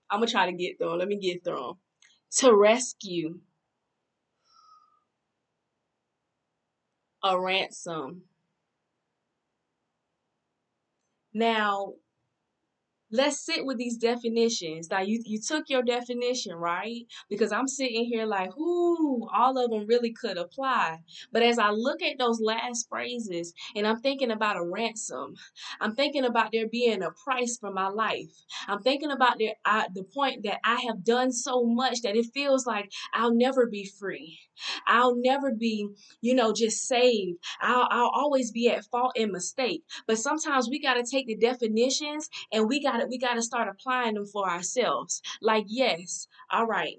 I'm 0.09 0.19
gonna 0.19 0.31
try 0.31 0.45
to 0.49 0.55
get 0.55 0.77
through. 0.77 0.97
Let 0.97 1.07
me 1.07 1.17
get 1.17 1.43
through. 1.43 1.77
To 2.37 2.55
rescue 2.55 3.39
a 7.23 7.39
ransom. 7.39 8.23
Now, 11.33 11.95
let's 13.11 13.39
sit 13.39 13.65
with 13.65 13.77
these 13.77 13.97
definitions. 13.97 14.89
Now 14.89 15.01
you 15.01 15.21
you 15.25 15.39
took 15.39 15.69
your 15.69 15.83
definition, 15.83 16.55
right? 16.55 17.05
Because 17.29 17.51
I'm 17.51 17.67
sitting 17.67 18.05
here 18.05 18.25
like, 18.25 18.55
whoo, 18.57 19.27
all 19.33 19.57
of 19.57 19.69
them 19.71 19.85
really 19.87 20.13
could 20.13 20.37
apply. 20.37 20.99
But 21.31 21.43
as 21.43 21.59
I 21.59 21.69
look 21.69 22.01
at 22.01 22.17
those 22.17 22.39
last 22.41 22.87
phrases 22.89 23.53
and 23.75 23.87
I'm 23.87 23.99
thinking 24.01 24.31
about 24.31 24.57
a 24.57 24.63
ransom, 24.63 25.35
I'm 25.79 25.95
thinking 25.95 26.25
about 26.25 26.51
there 26.51 26.67
being 26.67 27.03
a 27.03 27.11
price 27.11 27.57
for 27.57 27.71
my 27.71 27.87
life. 27.87 28.31
I'm 28.67 28.81
thinking 28.81 29.11
about 29.11 29.37
the 29.37 29.53
the 29.93 30.03
point 30.03 30.43
that 30.43 30.59
I 30.63 30.81
have 30.87 31.03
done 31.03 31.31
so 31.31 31.63
much 31.63 32.01
that 32.01 32.15
it 32.15 32.27
feels 32.33 32.65
like 32.65 32.91
I'll 33.13 33.33
never 33.33 33.67
be 33.67 33.85
free. 33.85 34.39
I'll 34.87 35.15
never 35.15 35.51
be, 35.53 35.87
you 36.21 36.33
know, 36.33 36.53
just 36.53 36.87
saved. 36.87 37.39
I'll, 37.61 37.87
I'll 37.91 38.11
always 38.13 38.51
be 38.51 38.69
at 38.69 38.85
fault 38.85 39.13
and 39.17 39.31
mistake. 39.31 39.83
But 40.07 40.17
sometimes 40.17 40.69
we 40.69 40.79
got 40.79 40.93
to 40.95 41.03
take 41.03 41.27
the 41.27 41.35
definitions 41.35 42.29
and 42.51 42.67
we 42.67 42.81
got 42.81 42.94
to 42.99 43.07
we 43.07 43.17
got 43.17 43.35
to 43.35 43.41
start 43.41 43.67
applying 43.67 44.15
them 44.15 44.25
for 44.25 44.49
ourselves. 44.49 45.21
Like, 45.41 45.65
yes, 45.67 46.27
all 46.51 46.65
right. 46.67 46.97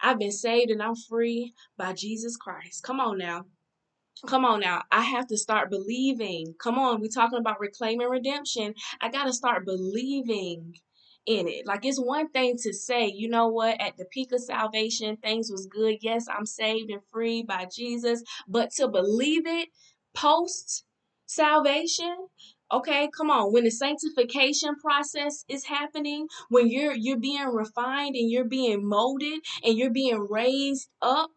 I've 0.00 0.18
been 0.18 0.32
saved 0.32 0.70
and 0.70 0.82
I'm 0.82 0.96
free 0.96 1.54
by 1.76 1.92
Jesus 1.92 2.36
Christ. 2.36 2.82
Come 2.82 3.00
on 3.00 3.18
now. 3.18 3.46
Come 4.26 4.44
on 4.44 4.60
now. 4.60 4.82
I 4.90 5.02
have 5.02 5.26
to 5.28 5.36
start 5.36 5.70
believing. 5.70 6.54
Come 6.62 6.78
on. 6.78 7.00
We're 7.00 7.08
talking 7.08 7.38
about 7.38 7.60
reclaiming 7.60 8.08
redemption. 8.08 8.74
I 9.00 9.10
got 9.10 9.24
to 9.24 9.32
start 9.32 9.66
believing 9.66 10.74
in 11.26 11.48
it. 11.48 11.66
Like 11.66 11.84
it's 11.84 11.98
one 11.98 12.28
thing 12.30 12.56
to 12.62 12.72
say, 12.72 13.06
you 13.06 13.28
know 13.28 13.48
what, 13.48 13.80
at 13.80 13.96
the 13.96 14.04
peak 14.06 14.32
of 14.32 14.40
salvation, 14.40 15.16
things 15.16 15.50
was 15.50 15.66
good. 15.66 15.98
Yes, 16.00 16.26
I'm 16.28 16.46
saved 16.46 16.90
and 16.90 17.02
free 17.12 17.42
by 17.42 17.66
Jesus. 17.74 18.22
But 18.46 18.70
to 18.72 18.88
believe 18.88 19.46
it 19.46 19.68
post 20.14 20.84
salvation, 21.26 22.14
okay 22.76 23.08
come 23.16 23.30
on. 23.30 23.52
When 23.52 23.64
the 23.64 23.70
sanctification 23.70 24.76
process 24.76 25.44
is 25.48 25.64
happening 25.64 26.26
when 26.48 26.68
you're 26.68 26.94
you're 26.94 27.18
being 27.18 27.46
refined 27.46 28.16
and 28.16 28.30
you're 28.30 28.44
being 28.44 28.86
molded 28.88 29.40
and 29.62 29.76
you're 29.76 29.90
being 29.90 30.26
raised 30.30 30.88
up 31.02 31.30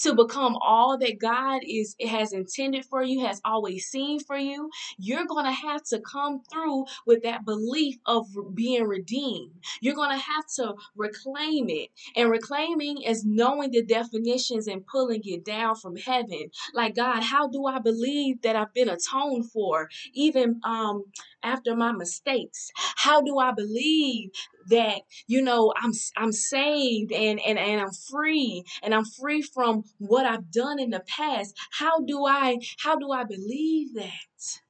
to 0.00 0.14
become 0.14 0.56
all 0.60 0.98
that 0.98 1.18
God 1.20 1.62
is 1.66 1.96
has 2.06 2.32
intended 2.32 2.84
for 2.84 3.02
you, 3.02 3.24
has 3.26 3.40
always 3.44 3.86
seen 3.86 4.20
for 4.20 4.36
you, 4.36 4.70
you're 4.98 5.26
going 5.26 5.44
to 5.44 5.52
have 5.52 5.82
to 5.84 6.00
come 6.00 6.42
through 6.50 6.84
with 7.06 7.22
that 7.22 7.44
belief 7.44 7.96
of 8.06 8.26
being 8.54 8.84
redeemed. 8.84 9.52
You're 9.80 9.94
going 9.94 10.16
to 10.16 10.22
have 10.22 10.46
to 10.56 10.74
reclaim 10.96 11.68
it. 11.68 11.90
And 12.16 12.30
reclaiming 12.30 13.02
is 13.02 13.24
knowing 13.24 13.70
the 13.70 13.82
definitions 13.82 14.66
and 14.66 14.86
pulling 14.86 15.22
it 15.24 15.44
down 15.44 15.76
from 15.76 15.96
heaven. 15.96 16.50
Like 16.74 16.96
God, 16.96 17.22
how 17.22 17.48
do 17.48 17.66
I 17.66 17.78
believe 17.78 18.42
that 18.42 18.56
I've 18.56 18.74
been 18.74 18.88
atoned 18.88 19.50
for 19.50 19.88
even 20.12 20.60
um 20.64 21.04
after 21.42 21.74
my 21.76 21.92
mistakes? 21.92 22.70
How 22.96 23.20
do 23.22 23.38
I 23.38 23.52
believe 23.52 24.30
that 24.68 25.02
you 25.26 25.42
know 25.42 25.72
I'm 25.76 25.92
I'm 26.16 26.32
saved 26.32 27.12
and 27.12 27.40
and 27.40 27.58
and 27.58 27.80
I'm 27.80 27.92
free 28.10 28.64
and 28.82 28.94
I'm 28.94 29.04
free 29.04 29.42
from 29.42 29.84
what 29.98 30.26
I've 30.26 30.50
done 30.50 30.78
in 30.80 30.90
the 30.90 31.04
past. 31.06 31.56
How 31.72 32.00
do 32.00 32.24
I 32.26 32.58
how 32.78 32.96
do 32.96 33.10
I 33.12 33.24
believe 33.24 33.94
that? 33.94 34.60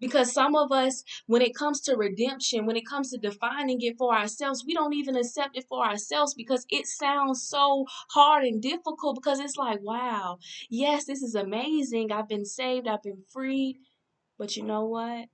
Because 0.00 0.32
some 0.32 0.54
of 0.54 0.70
us, 0.70 1.02
when 1.26 1.42
it 1.42 1.54
comes 1.56 1.80
to 1.82 1.96
redemption, 1.96 2.66
when 2.66 2.76
it 2.76 2.86
comes 2.86 3.10
to 3.10 3.18
defining 3.18 3.80
it 3.80 3.96
for 3.98 4.14
ourselves, 4.14 4.64
we 4.64 4.72
don't 4.74 4.94
even 4.94 5.16
accept 5.16 5.56
it 5.56 5.66
for 5.68 5.84
ourselves 5.84 6.34
because 6.34 6.64
it 6.70 6.86
sounds 6.86 7.42
so 7.42 7.84
hard 8.10 8.44
and 8.44 8.62
difficult. 8.62 9.16
Because 9.16 9.40
it's 9.40 9.56
like, 9.56 9.80
wow, 9.82 10.38
yes, 10.70 11.04
this 11.06 11.22
is 11.22 11.34
amazing. 11.34 12.12
I've 12.12 12.28
been 12.28 12.44
saved, 12.44 12.86
I've 12.86 13.02
been 13.02 13.24
freed. 13.32 13.80
But 14.38 14.56
you 14.56 14.62
know 14.64 14.84
what? 14.86 15.26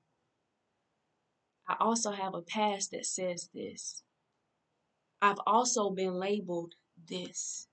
I 1.68 1.76
also 1.80 2.12
have 2.12 2.34
a 2.34 2.42
past 2.42 2.90
that 2.92 3.06
says 3.06 3.48
this. 3.54 4.02
I've 5.22 5.40
also 5.46 5.90
been 5.90 6.14
labeled 6.14 6.74
this. 7.08 7.68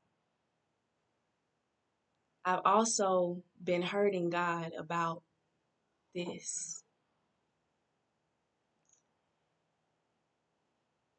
I've 2.46 2.62
also 2.66 3.44
been 3.64 3.82
hurting 3.82 4.30
God 4.30 4.72
about 4.78 5.24
this. 6.16 6.84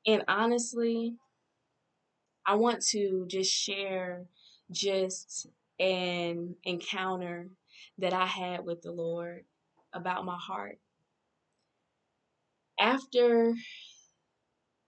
And 0.06 0.24
honestly, 0.26 1.14
I 2.44 2.56
want 2.56 2.82
to 2.88 3.24
just 3.28 3.52
share 3.52 4.24
just 4.70 5.46
an 5.78 6.56
encounter 6.64 7.48
that 7.98 8.12
I 8.12 8.26
had 8.26 8.64
with 8.64 8.82
the 8.82 8.90
Lord 8.90 9.44
about 9.92 10.24
my 10.24 10.36
heart. 10.36 10.78
After 12.78 13.54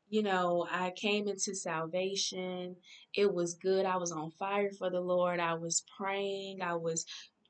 you 0.08 0.22
know, 0.22 0.66
I 0.70 0.92
came 0.94 1.28
into 1.28 1.54
salvation. 1.54 2.76
It 3.14 3.32
was 3.32 3.54
good. 3.54 3.84
I 3.84 3.96
was 3.96 4.12
on 4.12 4.30
fire 4.38 4.70
for 4.78 4.90
the 4.90 5.00
Lord. 5.00 5.40
I 5.40 5.54
was 5.54 5.84
praying. 5.98 6.62
I 6.62 6.74
was 6.76 7.04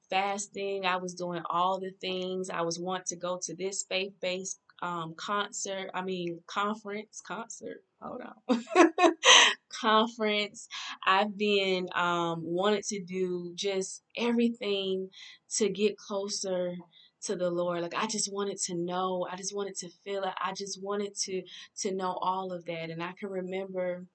fasting. 0.08 0.86
I 0.86 0.96
was 0.96 1.14
doing 1.14 1.42
all 1.50 1.80
the 1.80 1.90
things. 2.00 2.50
I 2.50 2.62
was 2.62 2.78
want 2.78 3.06
to 3.06 3.16
go 3.16 3.38
to 3.42 3.54
this 3.54 3.84
faith 3.90 4.14
based 4.22 4.60
um, 4.82 5.14
concert. 5.16 5.90
I 5.94 6.02
mean, 6.02 6.40
conference, 6.46 7.20
concert. 7.26 7.82
Hold 8.00 8.22
on. 8.48 8.92
conference. 9.80 10.68
I've 11.06 11.36
been 11.36 11.88
um, 11.94 12.42
wanted 12.44 12.84
to 12.84 13.02
do 13.02 13.52
just 13.54 14.02
everything 14.16 15.10
to 15.56 15.68
get 15.68 15.96
closer 15.96 16.76
to 17.24 17.36
the 17.36 17.50
Lord. 17.50 17.82
Like 17.82 17.94
I 17.96 18.06
just 18.06 18.32
wanted 18.32 18.58
to 18.62 18.74
know. 18.74 19.26
I 19.30 19.36
just 19.36 19.54
wanted 19.54 19.76
to 19.76 19.88
feel 20.04 20.24
it. 20.24 20.34
I 20.42 20.52
just 20.52 20.82
wanted 20.82 21.14
to 21.24 21.42
to 21.80 21.94
know 21.94 22.18
all 22.20 22.52
of 22.52 22.64
that. 22.66 22.90
And 22.90 23.02
I 23.02 23.12
can 23.18 23.30
remember 23.30 24.06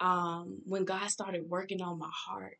um, 0.00 0.60
when 0.64 0.84
God 0.84 1.08
started 1.08 1.48
working 1.48 1.82
on 1.82 1.98
my 1.98 2.10
heart. 2.12 2.58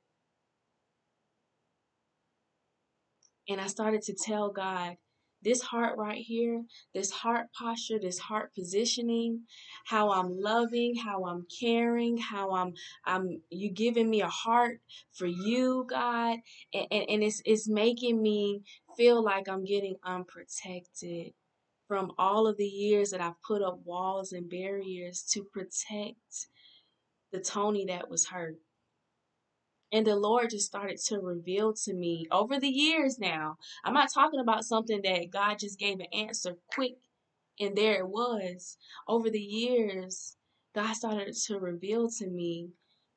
And 3.48 3.60
I 3.60 3.66
started 3.66 4.02
to 4.02 4.14
tell 4.14 4.50
God 4.50 4.96
this 5.44 5.62
heart 5.62 5.96
right 5.98 6.22
here, 6.22 6.64
this 6.94 7.10
heart 7.10 7.46
posture, 7.56 7.98
this 8.00 8.18
heart 8.18 8.54
positioning, 8.54 9.42
how 9.86 10.10
I'm 10.12 10.30
loving, 10.30 10.96
how 10.96 11.26
I'm 11.26 11.46
caring, 11.60 12.16
how 12.18 12.52
I'm 12.52 12.74
I'm 13.04 13.42
you 13.50 13.70
giving 13.70 14.08
me 14.08 14.22
a 14.22 14.28
heart 14.28 14.80
for 15.12 15.26
you, 15.26 15.86
God, 15.88 16.38
and, 16.72 16.86
and, 16.90 17.04
and 17.10 17.22
it's 17.22 17.42
it's 17.44 17.68
making 17.68 18.22
me 18.22 18.62
feel 18.96 19.22
like 19.22 19.48
I'm 19.48 19.64
getting 19.64 19.96
unprotected 20.04 21.32
from 21.88 22.12
all 22.18 22.46
of 22.46 22.56
the 22.56 22.66
years 22.66 23.10
that 23.10 23.20
I've 23.20 23.40
put 23.46 23.62
up 23.62 23.80
walls 23.84 24.32
and 24.32 24.48
barriers 24.48 25.22
to 25.32 25.44
protect 25.44 26.48
the 27.32 27.40
Tony 27.40 27.86
that 27.86 28.08
was 28.08 28.26
hurt. 28.26 28.56
And 29.94 30.04
the 30.04 30.16
Lord 30.16 30.50
just 30.50 30.66
started 30.66 30.98
to 31.04 31.20
reveal 31.20 31.72
to 31.84 31.94
me 31.94 32.26
over 32.32 32.58
the 32.58 32.68
years 32.68 33.20
now. 33.20 33.58
I'm 33.84 33.94
not 33.94 34.12
talking 34.12 34.40
about 34.40 34.64
something 34.64 35.00
that 35.02 35.30
God 35.30 35.60
just 35.60 35.78
gave 35.78 36.00
an 36.00 36.06
answer 36.12 36.56
quick 36.74 36.96
and 37.60 37.76
there 37.76 38.00
it 38.00 38.08
was. 38.08 38.76
Over 39.06 39.30
the 39.30 39.40
years, 39.40 40.36
God 40.74 40.94
started 40.94 41.36
to 41.46 41.60
reveal 41.60 42.10
to 42.18 42.26
me 42.26 42.70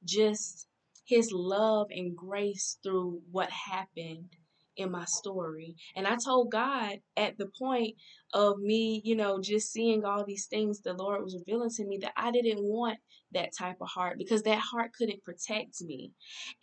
just 0.06 0.68
his 1.04 1.32
love 1.32 1.88
and 1.90 2.16
grace 2.16 2.78
through 2.84 3.24
what 3.32 3.50
happened 3.50 4.36
in 4.78 4.92
my 4.92 5.06
story. 5.06 5.76
And 5.96 6.08
I 6.08 6.16
told 6.16 6.52
God 6.52 7.00
at 7.16 7.38
the 7.38 7.50
point 7.60 7.96
of 8.34 8.60
me, 8.60 9.02
you 9.04 9.16
know, 9.16 9.42
just 9.42 9.72
seeing 9.72 10.06
all 10.06 10.24
these 10.26 10.46
things 10.46 10.82
the 10.82 10.94
Lord 10.94 11.24
was 11.24 11.36
revealing 11.36 11.70
to 11.72 11.86
me 11.86 11.98
that 12.02 12.14
I 12.16 12.32
didn't 12.32 12.64
want 12.64 13.00
that 13.34 13.52
type 13.58 13.78
of 13.82 13.90
heart 13.90 14.18
because 14.18 14.44
that 14.44 14.60
heart 14.60 14.92
couldn't 14.98 15.24
protect 15.24 15.82
me. 15.82 16.12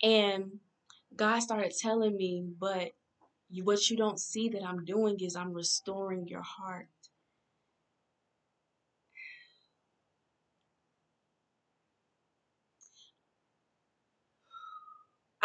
And 0.01 0.45
God 1.15 1.39
started 1.39 1.73
telling 1.77 2.15
me, 2.15 2.45
but 2.59 2.91
what 3.63 3.89
you 3.89 3.97
don't 3.97 4.19
see 4.19 4.49
that 4.49 4.63
I'm 4.63 4.83
doing 4.85 5.17
is 5.19 5.35
I'm 5.35 5.53
restoring 5.53 6.27
your 6.27 6.41
heart. 6.41 6.87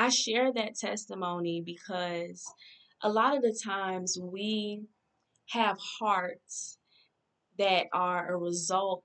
I 0.00 0.09
share 0.09 0.50
that 0.54 0.76
testimony 0.76 1.61
because 1.61 2.42
a 3.02 3.11
lot 3.11 3.37
of 3.37 3.42
the 3.42 3.54
times 3.62 4.16
we 4.19 4.85
have 5.50 5.76
hearts 6.00 6.78
that 7.59 7.85
are 7.92 8.33
a 8.33 8.38
result 8.38 9.04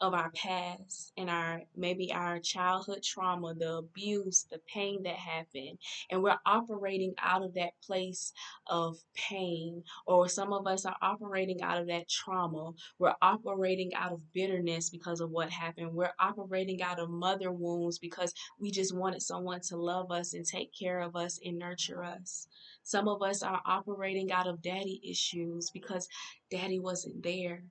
of 0.00 0.14
our 0.14 0.30
past 0.30 1.12
and 1.16 1.30
our 1.30 1.62
maybe 1.76 2.12
our 2.12 2.38
childhood 2.38 3.02
trauma, 3.02 3.54
the 3.54 3.76
abuse, 3.76 4.46
the 4.50 4.60
pain 4.72 5.02
that 5.04 5.16
happened, 5.16 5.78
and 6.10 6.22
we're 6.22 6.38
operating 6.44 7.14
out 7.18 7.42
of 7.42 7.54
that 7.54 7.72
place 7.82 8.32
of 8.66 8.98
pain, 9.14 9.82
or 10.06 10.28
some 10.28 10.52
of 10.52 10.66
us 10.66 10.84
are 10.84 10.96
operating 11.00 11.62
out 11.62 11.78
of 11.78 11.86
that 11.86 12.08
trauma. 12.08 12.72
We're 12.98 13.14
operating 13.22 13.94
out 13.94 14.12
of 14.12 14.32
bitterness 14.32 14.90
because 14.90 15.20
of 15.20 15.30
what 15.30 15.50
happened. 15.50 15.94
We're 15.94 16.12
operating 16.18 16.82
out 16.82 16.98
of 16.98 17.10
mother 17.10 17.52
wounds 17.52 17.98
because 17.98 18.34
we 18.58 18.70
just 18.70 18.94
wanted 18.94 19.22
someone 19.22 19.60
to 19.62 19.76
love 19.76 20.10
us 20.10 20.34
and 20.34 20.44
take 20.44 20.72
care 20.78 21.00
of 21.00 21.16
us 21.16 21.40
and 21.44 21.58
nurture 21.58 22.04
us. 22.04 22.48
Some 22.82 23.08
of 23.08 23.22
us 23.22 23.42
are 23.42 23.60
operating 23.64 24.30
out 24.30 24.46
of 24.46 24.62
daddy 24.62 25.00
issues 25.02 25.70
because 25.70 26.08
daddy 26.50 26.78
wasn't 26.78 27.22
there. 27.22 27.64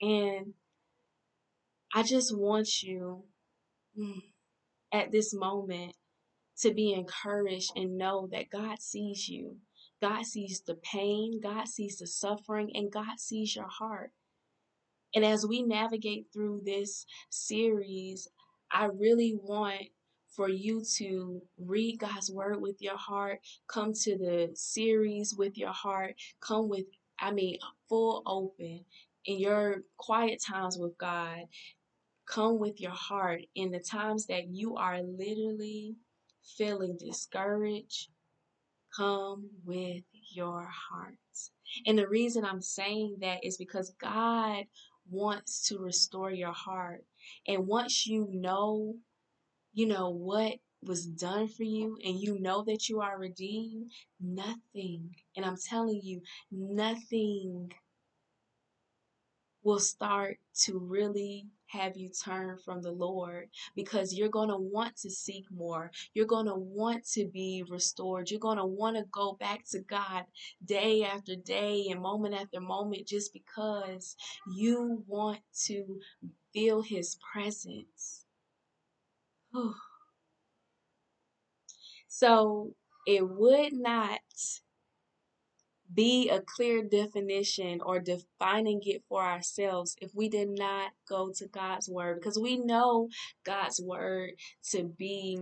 And 0.00 0.54
I 1.94 2.02
just 2.02 2.36
want 2.36 2.82
you 2.82 3.24
mm, 3.98 4.22
at 4.92 5.12
this 5.12 5.34
moment 5.34 5.94
to 6.58 6.72
be 6.72 6.92
encouraged 6.92 7.72
and 7.76 7.98
know 7.98 8.28
that 8.32 8.50
God 8.50 8.80
sees 8.80 9.28
you. 9.28 9.56
God 10.02 10.24
sees 10.26 10.62
the 10.66 10.74
pain, 10.74 11.40
God 11.42 11.68
sees 11.68 11.98
the 11.98 12.06
suffering, 12.06 12.70
and 12.74 12.92
God 12.92 13.18
sees 13.18 13.56
your 13.56 13.68
heart. 13.68 14.12
And 15.14 15.24
as 15.24 15.46
we 15.46 15.62
navigate 15.62 16.26
through 16.32 16.62
this 16.64 17.06
series, 17.30 18.28
I 18.70 18.86
really 18.86 19.38
want 19.40 19.88
for 20.28 20.48
you 20.48 20.82
to 20.96 21.40
read 21.58 21.98
God's 21.98 22.30
word 22.30 22.60
with 22.60 22.76
your 22.80 22.98
heart, 22.98 23.40
come 23.68 23.94
to 24.02 24.18
the 24.18 24.50
series 24.54 25.34
with 25.34 25.56
your 25.56 25.72
heart, 25.72 26.16
come 26.40 26.68
with, 26.68 26.84
I 27.18 27.32
mean, 27.32 27.58
full 27.88 28.22
open 28.26 28.84
in 29.26 29.38
your 29.38 29.82
quiet 29.98 30.42
times 30.46 30.78
with 30.78 30.96
God 30.98 31.40
Come 32.26 32.58
with 32.58 32.80
your 32.80 32.92
heart 32.92 33.42
in 33.54 33.70
the 33.70 33.80
times 33.80 34.26
that 34.26 34.48
you 34.48 34.76
are 34.76 35.02
literally 35.02 35.96
feeling 36.56 36.96
discouraged. 36.98 38.08
Come 38.96 39.50
with 39.64 40.04
your 40.32 40.68
heart. 40.90 41.18
And 41.86 41.98
the 41.98 42.08
reason 42.08 42.44
I'm 42.44 42.62
saying 42.62 43.18
that 43.20 43.44
is 43.44 43.56
because 43.56 43.94
God 44.00 44.64
wants 45.10 45.68
to 45.68 45.78
restore 45.78 46.30
your 46.30 46.52
heart. 46.52 47.04
And 47.46 47.66
once 47.66 48.06
you 48.06 48.28
know, 48.30 48.96
you 49.74 49.86
know, 49.86 50.10
what 50.10 50.54
was 50.82 51.06
done 51.06 51.48
for 51.48 51.64
you 51.64 51.98
and 52.04 52.20
you 52.20 52.40
know 52.40 52.64
that 52.64 52.88
you 52.88 53.00
are 53.00 53.18
redeemed, 53.18 53.90
nothing, 54.20 55.14
and 55.36 55.44
I'm 55.44 55.56
telling 55.68 56.00
you, 56.02 56.22
nothing 56.50 57.72
will 59.66 59.80
start 59.80 60.38
to 60.54 60.78
really 60.78 61.44
have 61.66 61.96
you 61.96 62.08
turn 62.08 62.56
from 62.64 62.80
the 62.80 62.92
Lord 62.92 63.48
because 63.74 64.14
you're 64.14 64.28
going 64.28 64.48
to 64.48 64.56
want 64.56 64.96
to 64.98 65.10
seek 65.10 65.44
more. 65.50 65.90
You're 66.14 66.24
going 66.24 66.46
to 66.46 66.54
want 66.54 67.04
to 67.14 67.26
be 67.26 67.64
restored. 67.68 68.30
You're 68.30 68.38
going 68.38 68.58
to 68.58 68.64
want 68.64 68.96
to 68.96 69.02
go 69.10 69.36
back 69.40 69.64
to 69.72 69.80
God 69.80 70.22
day 70.64 71.02
after 71.02 71.34
day 71.34 71.88
and 71.90 72.00
moment 72.00 72.36
after 72.36 72.60
moment 72.60 73.08
just 73.08 73.32
because 73.32 74.14
you 74.54 75.02
want 75.08 75.40
to 75.64 75.98
feel 76.52 76.80
His 76.80 77.18
presence. 77.32 78.24
so 82.06 82.72
it 83.04 83.28
would 83.28 83.72
not 83.72 84.20
be 85.94 86.28
a 86.30 86.40
clear 86.40 86.82
definition 86.82 87.80
or 87.80 88.00
defining 88.00 88.80
it 88.84 89.02
for 89.08 89.22
ourselves 89.22 89.96
if 90.00 90.14
we 90.14 90.28
did 90.28 90.48
not 90.50 90.90
go 91.08 91.32
to 91.36 91.46
God's 91.46 91.88
word 91.88 92.18
because 92.20 92.38
we 92.38 92.58
know 92.58 93.08
God's 93.44 93.80
word 93.80 94.32
to 94.70 94.84
be 94.84 95.38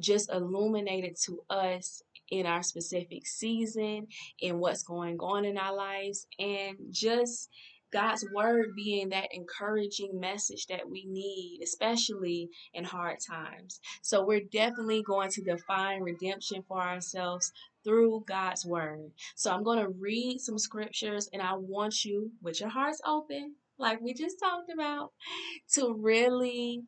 just 0.00 0.30
illuminated 0.32 1.16
to 1.24 1.40
us 1.50 2.02
in 2.30 2.46
our 2.46 2.62
specific 2.62 3.26
season 3.26 4.06
in 4.40 4.58
what's 4.58 4.82
going 4.82 5.18
on 5.20 5.44
in 5.44 5.58
our 5.58 5.74
lives 5.74 6.26
and 6.38 6.76
just 6.90 7.50
God's 7.94 8.26
word 8.34 8.74
being 8.76 9.08
that 9.10 9.28
encouraging 9.32 10.20
message 10.20 10.66
that 10.66 10.90
we 10.90 11.06
need, 11.06 11.60
especially 11.62 12.50
in 12.74 12.84
hard 12.84 13.18
times. 13.26 13.80
So, 14.02 14.24
we're 14.24 14.44
definitely 14.52 15.02
going 15.02 15.30
to 15.30 15.42
define 15.42 16.02
redemption 16.02 16.62
for 16.68 16.82
ourselves 16.82 17.52
through 17.84 18.24
God's 18.26 18.64
word. 18.64 19.10
So 19.36 19.52
I'm 19.52 19.62
going 19.62 19.78
to 19.78 19.88
read 19.88 20.40
some 20.40 20.58
scriptures 20.58 21.28
and 21.32 21.42
I 21.42 21.54
want 21.54 22.04
you, 22.04 22.30
with 22.42 22.60
your 22.60 22.70
hearts 22.70 23.00
open, 23.06 23.54
like 23.78 24.00
we 24.00 24.14
just 24.14 24.40
talked 24.40 24.70
about, 24.72 25.12
to 25.74 25.94
really 25.94 26.82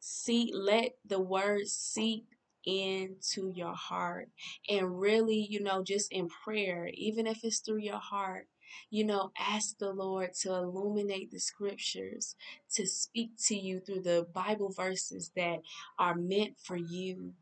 see, 0.00 0.50
let 0.54 0.92
the 1.06 1.20
word 1.20 1.66
seep 1.66 2.26
into 2.66 3.52
your 3.54 3.74
heart 3.74 4.28
and 4.68 5.00
really, 5.00 5.46
you 5.48 5.62
know, 5.62 5.82
just 5.82 6.12
in 6.12 6.28
prayer, 6.44 6.90
even 6.94 7.26
if 7.26 7.38
it's 7.44 7.60
through 7.60 7.80
your 7.80 8.00
heart. 8.00 8.46
You 8.90 9.04
know, 9.04 9.32
ask 9.38 9.78
the 9.78 9.92
Lord 9.92 10.34
to 10.42 10.54
illuminate 10.54 11.30
the 11.30 11.40
scriptures, 11.40 12.36
to 12.74 12.86
speak 12.86 13.32
to 13.46 13.56
you 13.56 13.80
through 13.80 14.02
the 14.02 14.26
Bible 14.34 14.70
verses 14.70 15.32
that 15.36 15.60
are 15.98 16.14
meant 16.14 16.58
for 16.62 16.76
you 16.76 17.32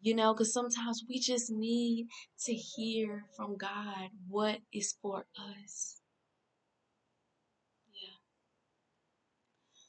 you 0.00 0.14
know, 0.14 0.32
because 0.34 0.52
sometimes 0.52 1.04
we 1.08 1.18
just 1.18 1.50
need 1.50 2.08
to 2.44 2.54
hear 2.54 3.24
from 3.36 3.56
God 3.56 4.10
what 4.28 4.58
is 4.72 4.94
for 5.02 5.24
us. 5.38 6.00
Yeah. 7.92 8.18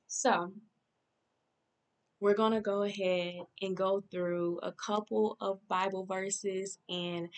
So, 0.08 0.54
we're 2.20 2.34
going 2.36 2.54
to 2.54 2.62
go 2.62 2.84
ahead 2.84 3.36
and 3.62 3.78
go 3.78 4.04
through 4.12 4.60
a 4.64 4.72
couple 4.72 5.38
of 5.40 5.60
Bible 5.68 6.06
verses, 6.06 6.80
and 6.90 7.30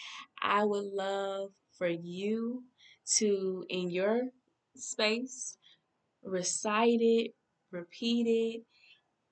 I 0.41 0.63
would 0.63 0.85
love 0.85 1.51
for 1.77 1.87
you 1.89 2.63
to, 3.17 3.65
in 3.69 3.89
your 3.89 4.21
space, 4.75 5.57
recite 6.23 7.01
it, 7.01 7.33
repeat 7.71 8.27
it, 8.27 8.63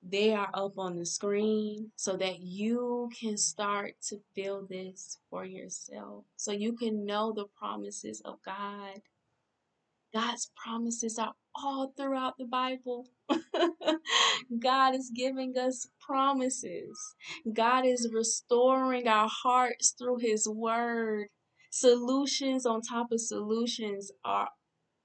they 0.02 0.32
are 0.32 0.48
up 0.54 0.78
on 0.78 0.96
the 0.96 1.06
screen 1.06 1.90
so 1.96 2.16
that 2.16 2.40
you 2.40 3.10
can 3.18 3.36
start 3.36 3.94
to 4.08 4.20
feel 4.34 4.66
this 4.68 5.18
for 5.28 5.44
yourself. 5.44 6.24
So 6.36 6.52
you 6.52 6.74
can 6.74 7.04
know 7.04 7.32
the 7.32 7.46
promises 7.58 8.22
of 8.24 8.36
God. 8.44 9.00
God's 10.14 10.50
promises 10.56 11.18
are 11.18 11.34
all 11.54 11.92
throughout 11.96 12.38
the 12.38 12.46
Bible. 12.46 13.08
God 14.58 14.94
is 14.94 15.10
giving 15.14 15.56
us 15.58 15.88
promises. 16.00 16.98
God 17.52 17.84
is 17.84 18.08
restoring 18.12 19.06
our 19.08 19.28
hearts 19.28 19.94
through 19.98 20.18
His 20.18 20.48
Word. 20.48 21.28
Solutions 21.70 22.66
on 22.66 22.80
top 22.80 23.12
of 23.12 23.20
solutions 23.20 24.10
are 24.24 24.48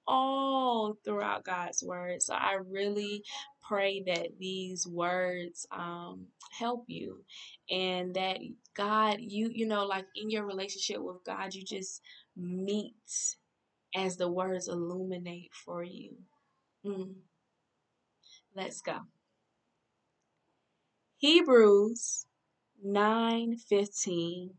all 0.07 0.97
throughout 1.05 1.45
God's 1.45 1.83
word. 1.83 2.21
So 2.21 2.33
I 2.33 2.57
really 2.69 3.23
pray 3.61 4.03
that 4.07 4.29
these 4.39 4.87
words 4.87 5.65
um, 5.71 6.27
help 6.57 6.85
you 6.87 7.23
and 7.69 8.13
that 8.15 8.39
God, 8.75 9.17
you, 9.19 9.49
you 9.53 9.65
know, 9.65 9.85
like 9.85 10.05
in 10.15 10.29
your 10.29 10.45
relationship 10.45 11.01
with 11.01 11.23
God, 11.25 11.53
you 11.53 11.63
just 11.63 12.01
meet 12.35 12.95
as 13.95 14.17
the 14.17 14.29
words 14.29 14.67
illuminate 14.67 15.51
for 15.53 15.83
you. 15.83 16.15
Mm. 16.85 17.13
Let's 18.55 18.81
go. 18.81 18.99
Hebrews 21.17 22.25
9:15 22.85 24.49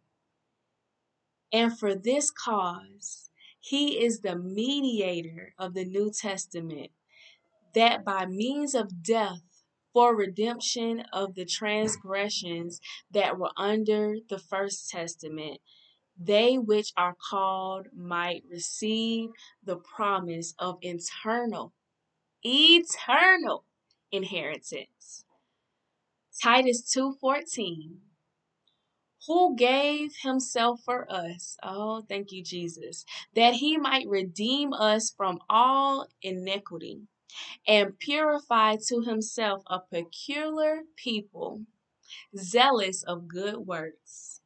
And 1.54 1.78
for 1.78 1.94
this 1.94 2.32
cause 2.32 3.30
he 3.60 4.04
is 4.04 4.20
the 4.20 4.34
mediator 4.34 5.54
of 5.56 5.74
the 5.74 5.84
New 5.84 6.10
Testament 6.10 6.90
that 7.76 8.04
by 8.04 8.26
means 8.26 8.74
of 8.74 9.04
death 9.04 9.62
for 9.92 10.16
redemption 10.16 11.04
of 11.12 11.36
the 11.36 11.44
transgressions 11.44 12.80
that 13.12 13.38
were 13.38 13.52
under 13.56 14.16
the 14.28 14.40
first 14.40 14.90
testament 14.90 15.60
they 16.18 16.56
which 16.58 16.92
are 16.96 17.16
called 17.30 17.86
might 17.96 18.42
receive 18.50 19.30
the 19.62 19.76
promise 19.76 20.54
of 20.58 20.78
eternal 20.82 21.72
eternal 22.42 23.64
inheritance. 24.10 25.24
Titus 26.42 26.82
2:14 26.92 28.00
who 29.26 29.56
gave 29.56 30.14
himself 30.22 30.80
for 30.84 31.10
us. 31.10 31.56
Oh 31.62 32.02
thank 32.08 32.32
you 32.32 32.42
Jesus 32.42 33.04
that 33.34 33.54
he 33.54 33.76
might 33.76 34.08
redeem 34.08 34.72
us 34.72 35.12
from 35.16 35.40
all 35.48 36.06
iniquity 36.22 37.02
and 37.66 37.98
purify 37.98 38.76
to 38.88 39.02
himself 39.02 39.62
a 39.66 39.80
peculiar 39.80 40.82
people 40.96 41.62
zealous 42.36 43.02
of 43.04 43.28
good 43.28 43.56
works. 43.58 44.40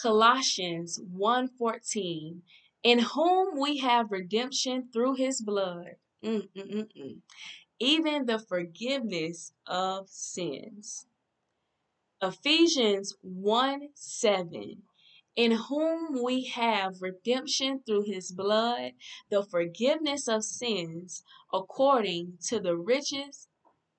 Colossians 0.00 1.00
1:14 1.00 2.42
in 2.82 3.00
whom 3.00 3.58
we 3.60 3.78
have 3.78 4.12
redemption 4.12 4.88
through 4.92 5.14
his 5.14 5.40
blood. 5.42 5.96
Mm, 6.24 6.48
mm, 6.56 6.86
mm, 6.96 7.22
even 7.80 8.26
the 8.26 8.38
forgiveness 8.38 9.52
of 9.66 10.08
sins 10.10 11.07
Ephesians 12.20 13.14
1 13.22 13.90
7, 13.94 14.82
in 15.36 15.52
whom 15.52 16.24
we 16.24 16.46
have 16.46 17.00
redemption 17.00 17.80
through 17.86 18.02
his 18.02 18.32
blood, 18.32 18.92
the 19.30 19.44
forgiveness 19.44 20.26
of 20.26 20.42
sins, 20.42 21.22
according 21.52 22.36
to 22.48 22.58
the 22.58 22.76
riches 22.76 23.46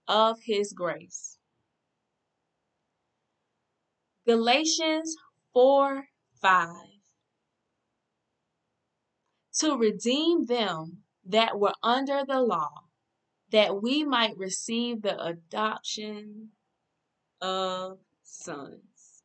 of 0.05 0.41
his 0.43 0.73
grace. 0.73 1.37
Galatians 4.27 5.15
4 5.53 6.09
5. 6.41 6.75
To 9.59 9.77
redeem 9.77 10.45
them 10.45 11.03
that 11.25 11.57
were 11.57 11.73
under 11.81 12.25
the 12.27 12.41
law, 12.41 12.83
that 13.51 13.81
we 13.81 14.03
might 14.03 14.37
receive 14.37 15.03
the 15.03 15.23
adoption 15.23 16.51
of 17.41 17.99
sons. 18.29 19.23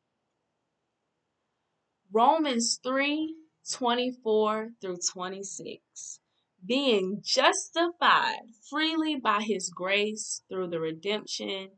Romans 2.11 2.79
3 2.83 3.35
24 3.71 4.69
through 4.81 4.97
26. 5.11 6.19
Being 6.65 7.21
justified 7.23 8.41
freely 8.69 9.15
by 9.15 9.41
his 9.41 9.69
grace 9.69 10.41
through 10.49 10.67
the 10.69 10.79
redemption 10.79 11.69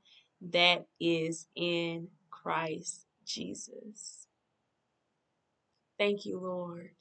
that 0.41 0.85
is 0.99 1.47
in 1.55 2.09
Christ 2.29 3.05
Jesus. 3.25 4.27
Thank 5.97 6.25
you, 6.25 6.39
Lord, 6.39 6.91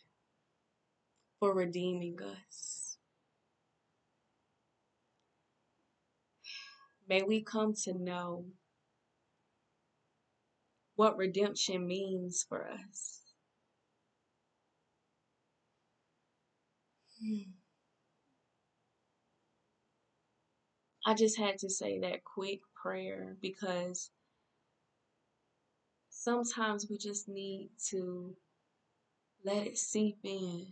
for 1.38 1.54
redeeming 1.54 2.18
us. 2.22 2.96
May 7.08 7.22
we 7.22 7.42
come 7.42 7.74
to 7.84 7.92
know 7.92 8.46
what 10.96 11.16
redemption 11.16 11.86
means 11.86 12.44
for 12.48 12.68
us. 12.68 13.20
I 21.06 21.14
just 21.14 21.38
had 21.38 21.58
to 21.58 21.70
say 21.70 22.00
that 22.00 22.24
quick 22.24 22.60
prayer 22.74 23.36
because 23.40 24.10
sometimes 26.10 26.88
we 26.90 26.98
just 26.98 27.28
need 27.28 27.70
to 27.90 28.34
let 29.44 29.66
it 29.66 29.78
seep 29.78 30.18
in 30.24 30.66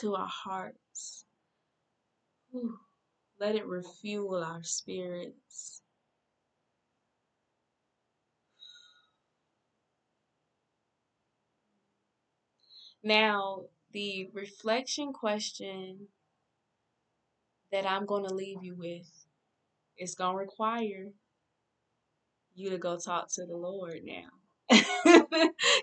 to 0.00 0.14
our 0.14 0.28
hearts. 0.28 1.24
Whew. 2.50 2.78
Let 3.40 3.54
it 3.56 3.66
refuel 3.66 4.44
our 4.44 4.62
spirits. 4.62 5.82
Now, 13.02 13.64
the 13.92 14.30
reflection 14.32 15.12
question 15.12 16.08
that 17.72 17.86
I'm 17.86 18.06
going 18.06 18.26
to 18.28 18.34
leave 18.34 18.62
you 18.62 18.76
with 18.76 19.08
is 19.98 20.14
going 20.14 20.34
to 20.34 20.38
require 20.38 21.08
you 22.54 22.70
to 22.70 22.78
go 22.78 22.98
talk 22.98 23.28
to 23.34 23.46
the 23.46 23.56
Lord 23.56 24.00
now. 24.04 24.28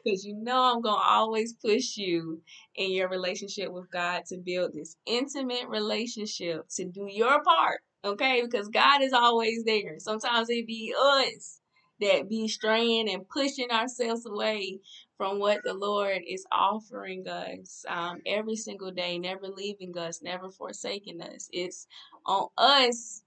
Because 0.04 0.26
you 0.26 0.36
know 0.36 0.64
I'm 0.64 0.82
going 0.82 0.96
to 1.00 1.08
always 1.08 1.54
push 1.54 1.98
you 1.98 2.42
in 2.76 2.92
your 2.92 3.10
relationship 3.10 3.72
with 3.72 3.92
God 3.92 4.24
to 4.28 4.38
build 4.38 4.74
this 4.74 4.96
intimate 5.06 5.68
relationship, 5.68 6.68
to 6.78 6.86
do 6.86 7.08
your 7.10 7.44
part, 7.44 7.82
okay? 8.06 8.42
Because 8.44 8.70
God 8.70 9.02
is 9.02 9.14
always 9.14 9.66
there. 9.66 9.96
Sometimes 10.00 10.50
it 10.50 10.68
be 10.68 10.94
us 10.98 11.59
that 12.02 12.30
be 12.30 12.48
straying 12.48 13.10
and 13.10 13.28
pushing 13.28 13.72
ourselves 13.72 14.26
away 14.26 14.80
from 15.18 15.40
what 15.40 15.60
the 15.64 15.74
Lord 15.74 16.22
is 16.28 16.46
offering 16.52 17.28
us 17.28 17.86
um, 17.88 18.22
every 18.26 18.56
single 18.56 18.92
day, 18.92 19.18
never 19.18 19.48
leaving 19.48 19.98
us, 19.98 20.22
never 20.22 20.50
forsaking 20.50 21.22
us. 21.22 21.50
It's 21.52 21.88
on 22.26 22.48
us 22.58 23.24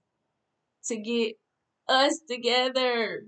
to 0.85 0.97
get 0.97 1.35
us 1.87 2.19
together 2.29 3.25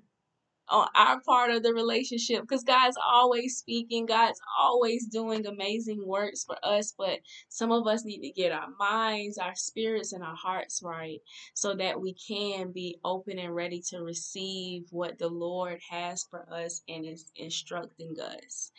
on 0.70 0.88
our 0.96 1.20
part 1.22 1.52
of 1.52 1.64
the 1.64 1.74
relationship 1.74 2.42
because 2.42 2.64
God's 2.64 2.98
always 3.04 3.58
speaking, 3.58 4.06
God's 4.06 4.40
always 4.60 5.08
doing 5.08 5.46
amazing 5.46 6.06
works 6.06 6.44
for 6.44 6.58
us, 6.64 6.94
but 6.98 7.20
some 7.50 7.72
of 7.72 7.88
us 7.88 8.04
need 8.06 8.22
to 8.22 8.32
get 8.32 8.52
our 8.52 8.70
minds, 8.80 9.38
our 9.38 9.56
spirits, 9.56 10.14
and 10.14 10.24
our 10.24 10.36
hearts 10.36 10.82
right 10.84 11.20
so 11.54 11.76
that 11.76 12.00
we 12.00 12.14
can 12.14 12.72
be 12.72 12.98
open 13.04 13.40
and 13.40 13.56
ready 13.56 13.82
to 13.90 14.00
receive 14.00 14.86
what 14.92 15.18
the 15.20 15.30
Lord 15.30 15.80
has 15.90 16.24
for 16.30 16.48
us 16.52 16.82
and 16.88 17.06
is 17.06 17.32
instructing 17.36 18.16
us 18.20 18.72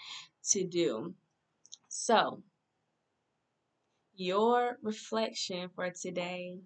to 0.51 0.64
do. 0.64 1.14
So, 1.88 2.42
your 4.16 4.79
reflection 4.83 5.68
for 5.75 5.90
today 5.90 6.59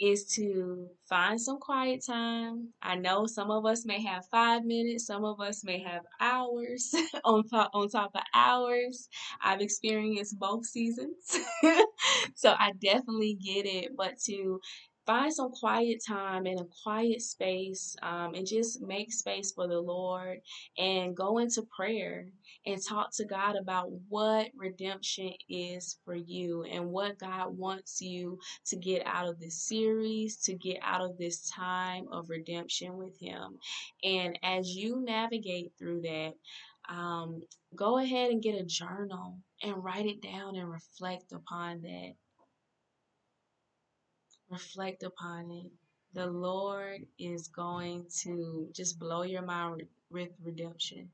is 0.00 0.26
to 0.34 0.88
find 1.08 1.40
some 1.40 1.58
quiet 1.58 2.04
time. 2.06 2.68
I 2.82 2.96
know 2.96 3.26
some 3.26 3.50
of 3.50 3.66
us 3.66 3.84
may 3.84 4.02
have 4.02 4.26
five 4.30 4.64
minutes, 4.64 5.06
some 5.06 5.24
of 5.24 5.40
us 5.40 5.64
may 5.64 5.80
have 5.82 6.02
hours 6.20 6.94
on 7.24 7.46
top, 7.48 7.70
on 7.74 7.88
top 7.88 8.12
of 8.14 8.22
hours. 8.34 9.08
I've 9.42 9.60
experienced 9.60 10.38
both 10.38 10.66
seasons, 10.66 11.38
so 12.34 12.54
I 12.58 12.72
definitely 12.80 13.34
get 13.34 13.66
it. 13.66 13.92
But 13.96 14.18
to 14.26 14.60
find 15.06 15.32
some 15.32 15.50
quiet 15.50 15.98
time 16.06 16.46
in 16.46 16.58
a 16.58 16.66
quiet 16.84 17.22
space 17.22 17.96
um, 18.02 18.34
and 18.34 18.46
just 18.46 18.80
make 18.82 19.12
space 19.12 19.52
for 19.52 19.66
the 19.66 19.80
Lord 19.80 20.38
and 20.76 21.16
go 21.16 21.38
into 21.38 21.62
prayer 21.74 22.26
and 22.66 22.84
talk 22.84 23.10
to 23.16 23.24
God 23.24 23.56
about 23.56 23.90
what 24.08 24.48
redemption 24.56 25.32
is 25.48 25.98
for 26.04 26.14
you 26.14 26.64
and 26.64 26.90
what 26.90 27.18
God 27.18 27.56
wants 27.56 28.00
you 28.00 28.38
to 28.66 28.76
get 28.76 29.06
out 29.06 29.28
of 29.28 29.40
this 29.40 29.62
series, 29.62 30.36
to 30.42 30.54
get 30.54 30.78
out 30.82 31.00
of 31.00 31.16
this 31.18 31.50
time 31.50 32.06
of 32.12 32.30
redemption 32.30 32.96
with 32.96 33.18
Him. 33.18 33.58
And 34.04 34.38
as 34.42 34.68
you 34.70 35.02
navigate 35.02 35.72
through 35.78 36.02
that, 36.02 36.34
um, 36.88 37.42
go 37.74 37.98
ahead 37.98 38.30
and 38.30 38.42
get 38.42 38.60
a 38.60 38.64
journal 38.64 39.38
and 39.62 39.82
write 39.82 40.06
it 40.06 40.22
down 40.22 40.56
and 40.56 40.70
reflect 40.70 41.32
upon 41.32 41.82
that 41.82 42.12
reflect 44.50 45.02
upon 45.02 45.50
it. 45.50 45.70
The 46.14 46.26
Lord 46.26 47.06
is 47.18 47.48
going 47.48 48.06
to 48.22 48.68
just 48.74 48.98
blow 48.98 49.22
your 49.22 49.42
mind 49.42 49.82
with 50.10 50.30
redemption. 50.42 51.10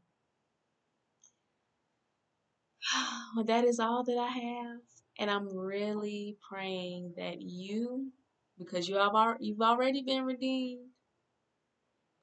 that 3.46 3.64
is 3.64 3.80
all 3.80 4.04
that 4.04 4.18
I 4.18 4.28
have. 4.28 4.80
And 5.18 5.30
I'm 5.30 5.56
really 5.56 6.36
praying 6.48 7.14
that 7.16 7.40
you, 7.40 8.10
because 8.58 8.88
you 8.88 8.96
have 8.96 9.12
you've 9.40 9.60
already 9.60 10.02
been 10.02 10.24
redeemed, 10.24 10.88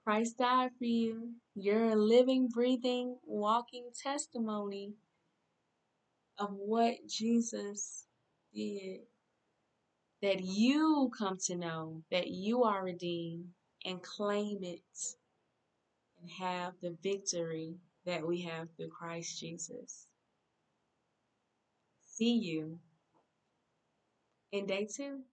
Christ 0.04 0.38
died 0.40 0.72
for 0.78 0.86
you. 0.86 1.32
You're 1.56 1.92
a 1.92 1.96
living, 1.96 2.48
breathing, 2.48 3.18
walking 3.24 3.90
testimony 4.02 4.96
of 6.38 6.50
what 6.52 6.96
Jesus 7.08 8.06
did. 8.54 9.02
That 10.22 10.42
you 10.42 11.12
come 11.18 11.38
to 11.46 11.56
know 11.56 12.04
that 12.12 12.28
you 12.28 12.64
are 12.64 12.84
redeemed 12.84 13.50
and 13.86 14.04
claim 14.04 14.60
it 14.64 14.82
and 16.20 16.30
have 16.40 16.74
the 16.82 16.96
victory 17.02 17.76
that 18.06 18.26
we 18.28 18.42
have 18.42 18.68
through 18.76 18.90
Christ 18.90 19.40
Jesus. 19.40 20.08
See 22.22 22.38
you 22.38 22.78
in 24.52 24.68
day 24.68 24.86
two. 24.86 25.24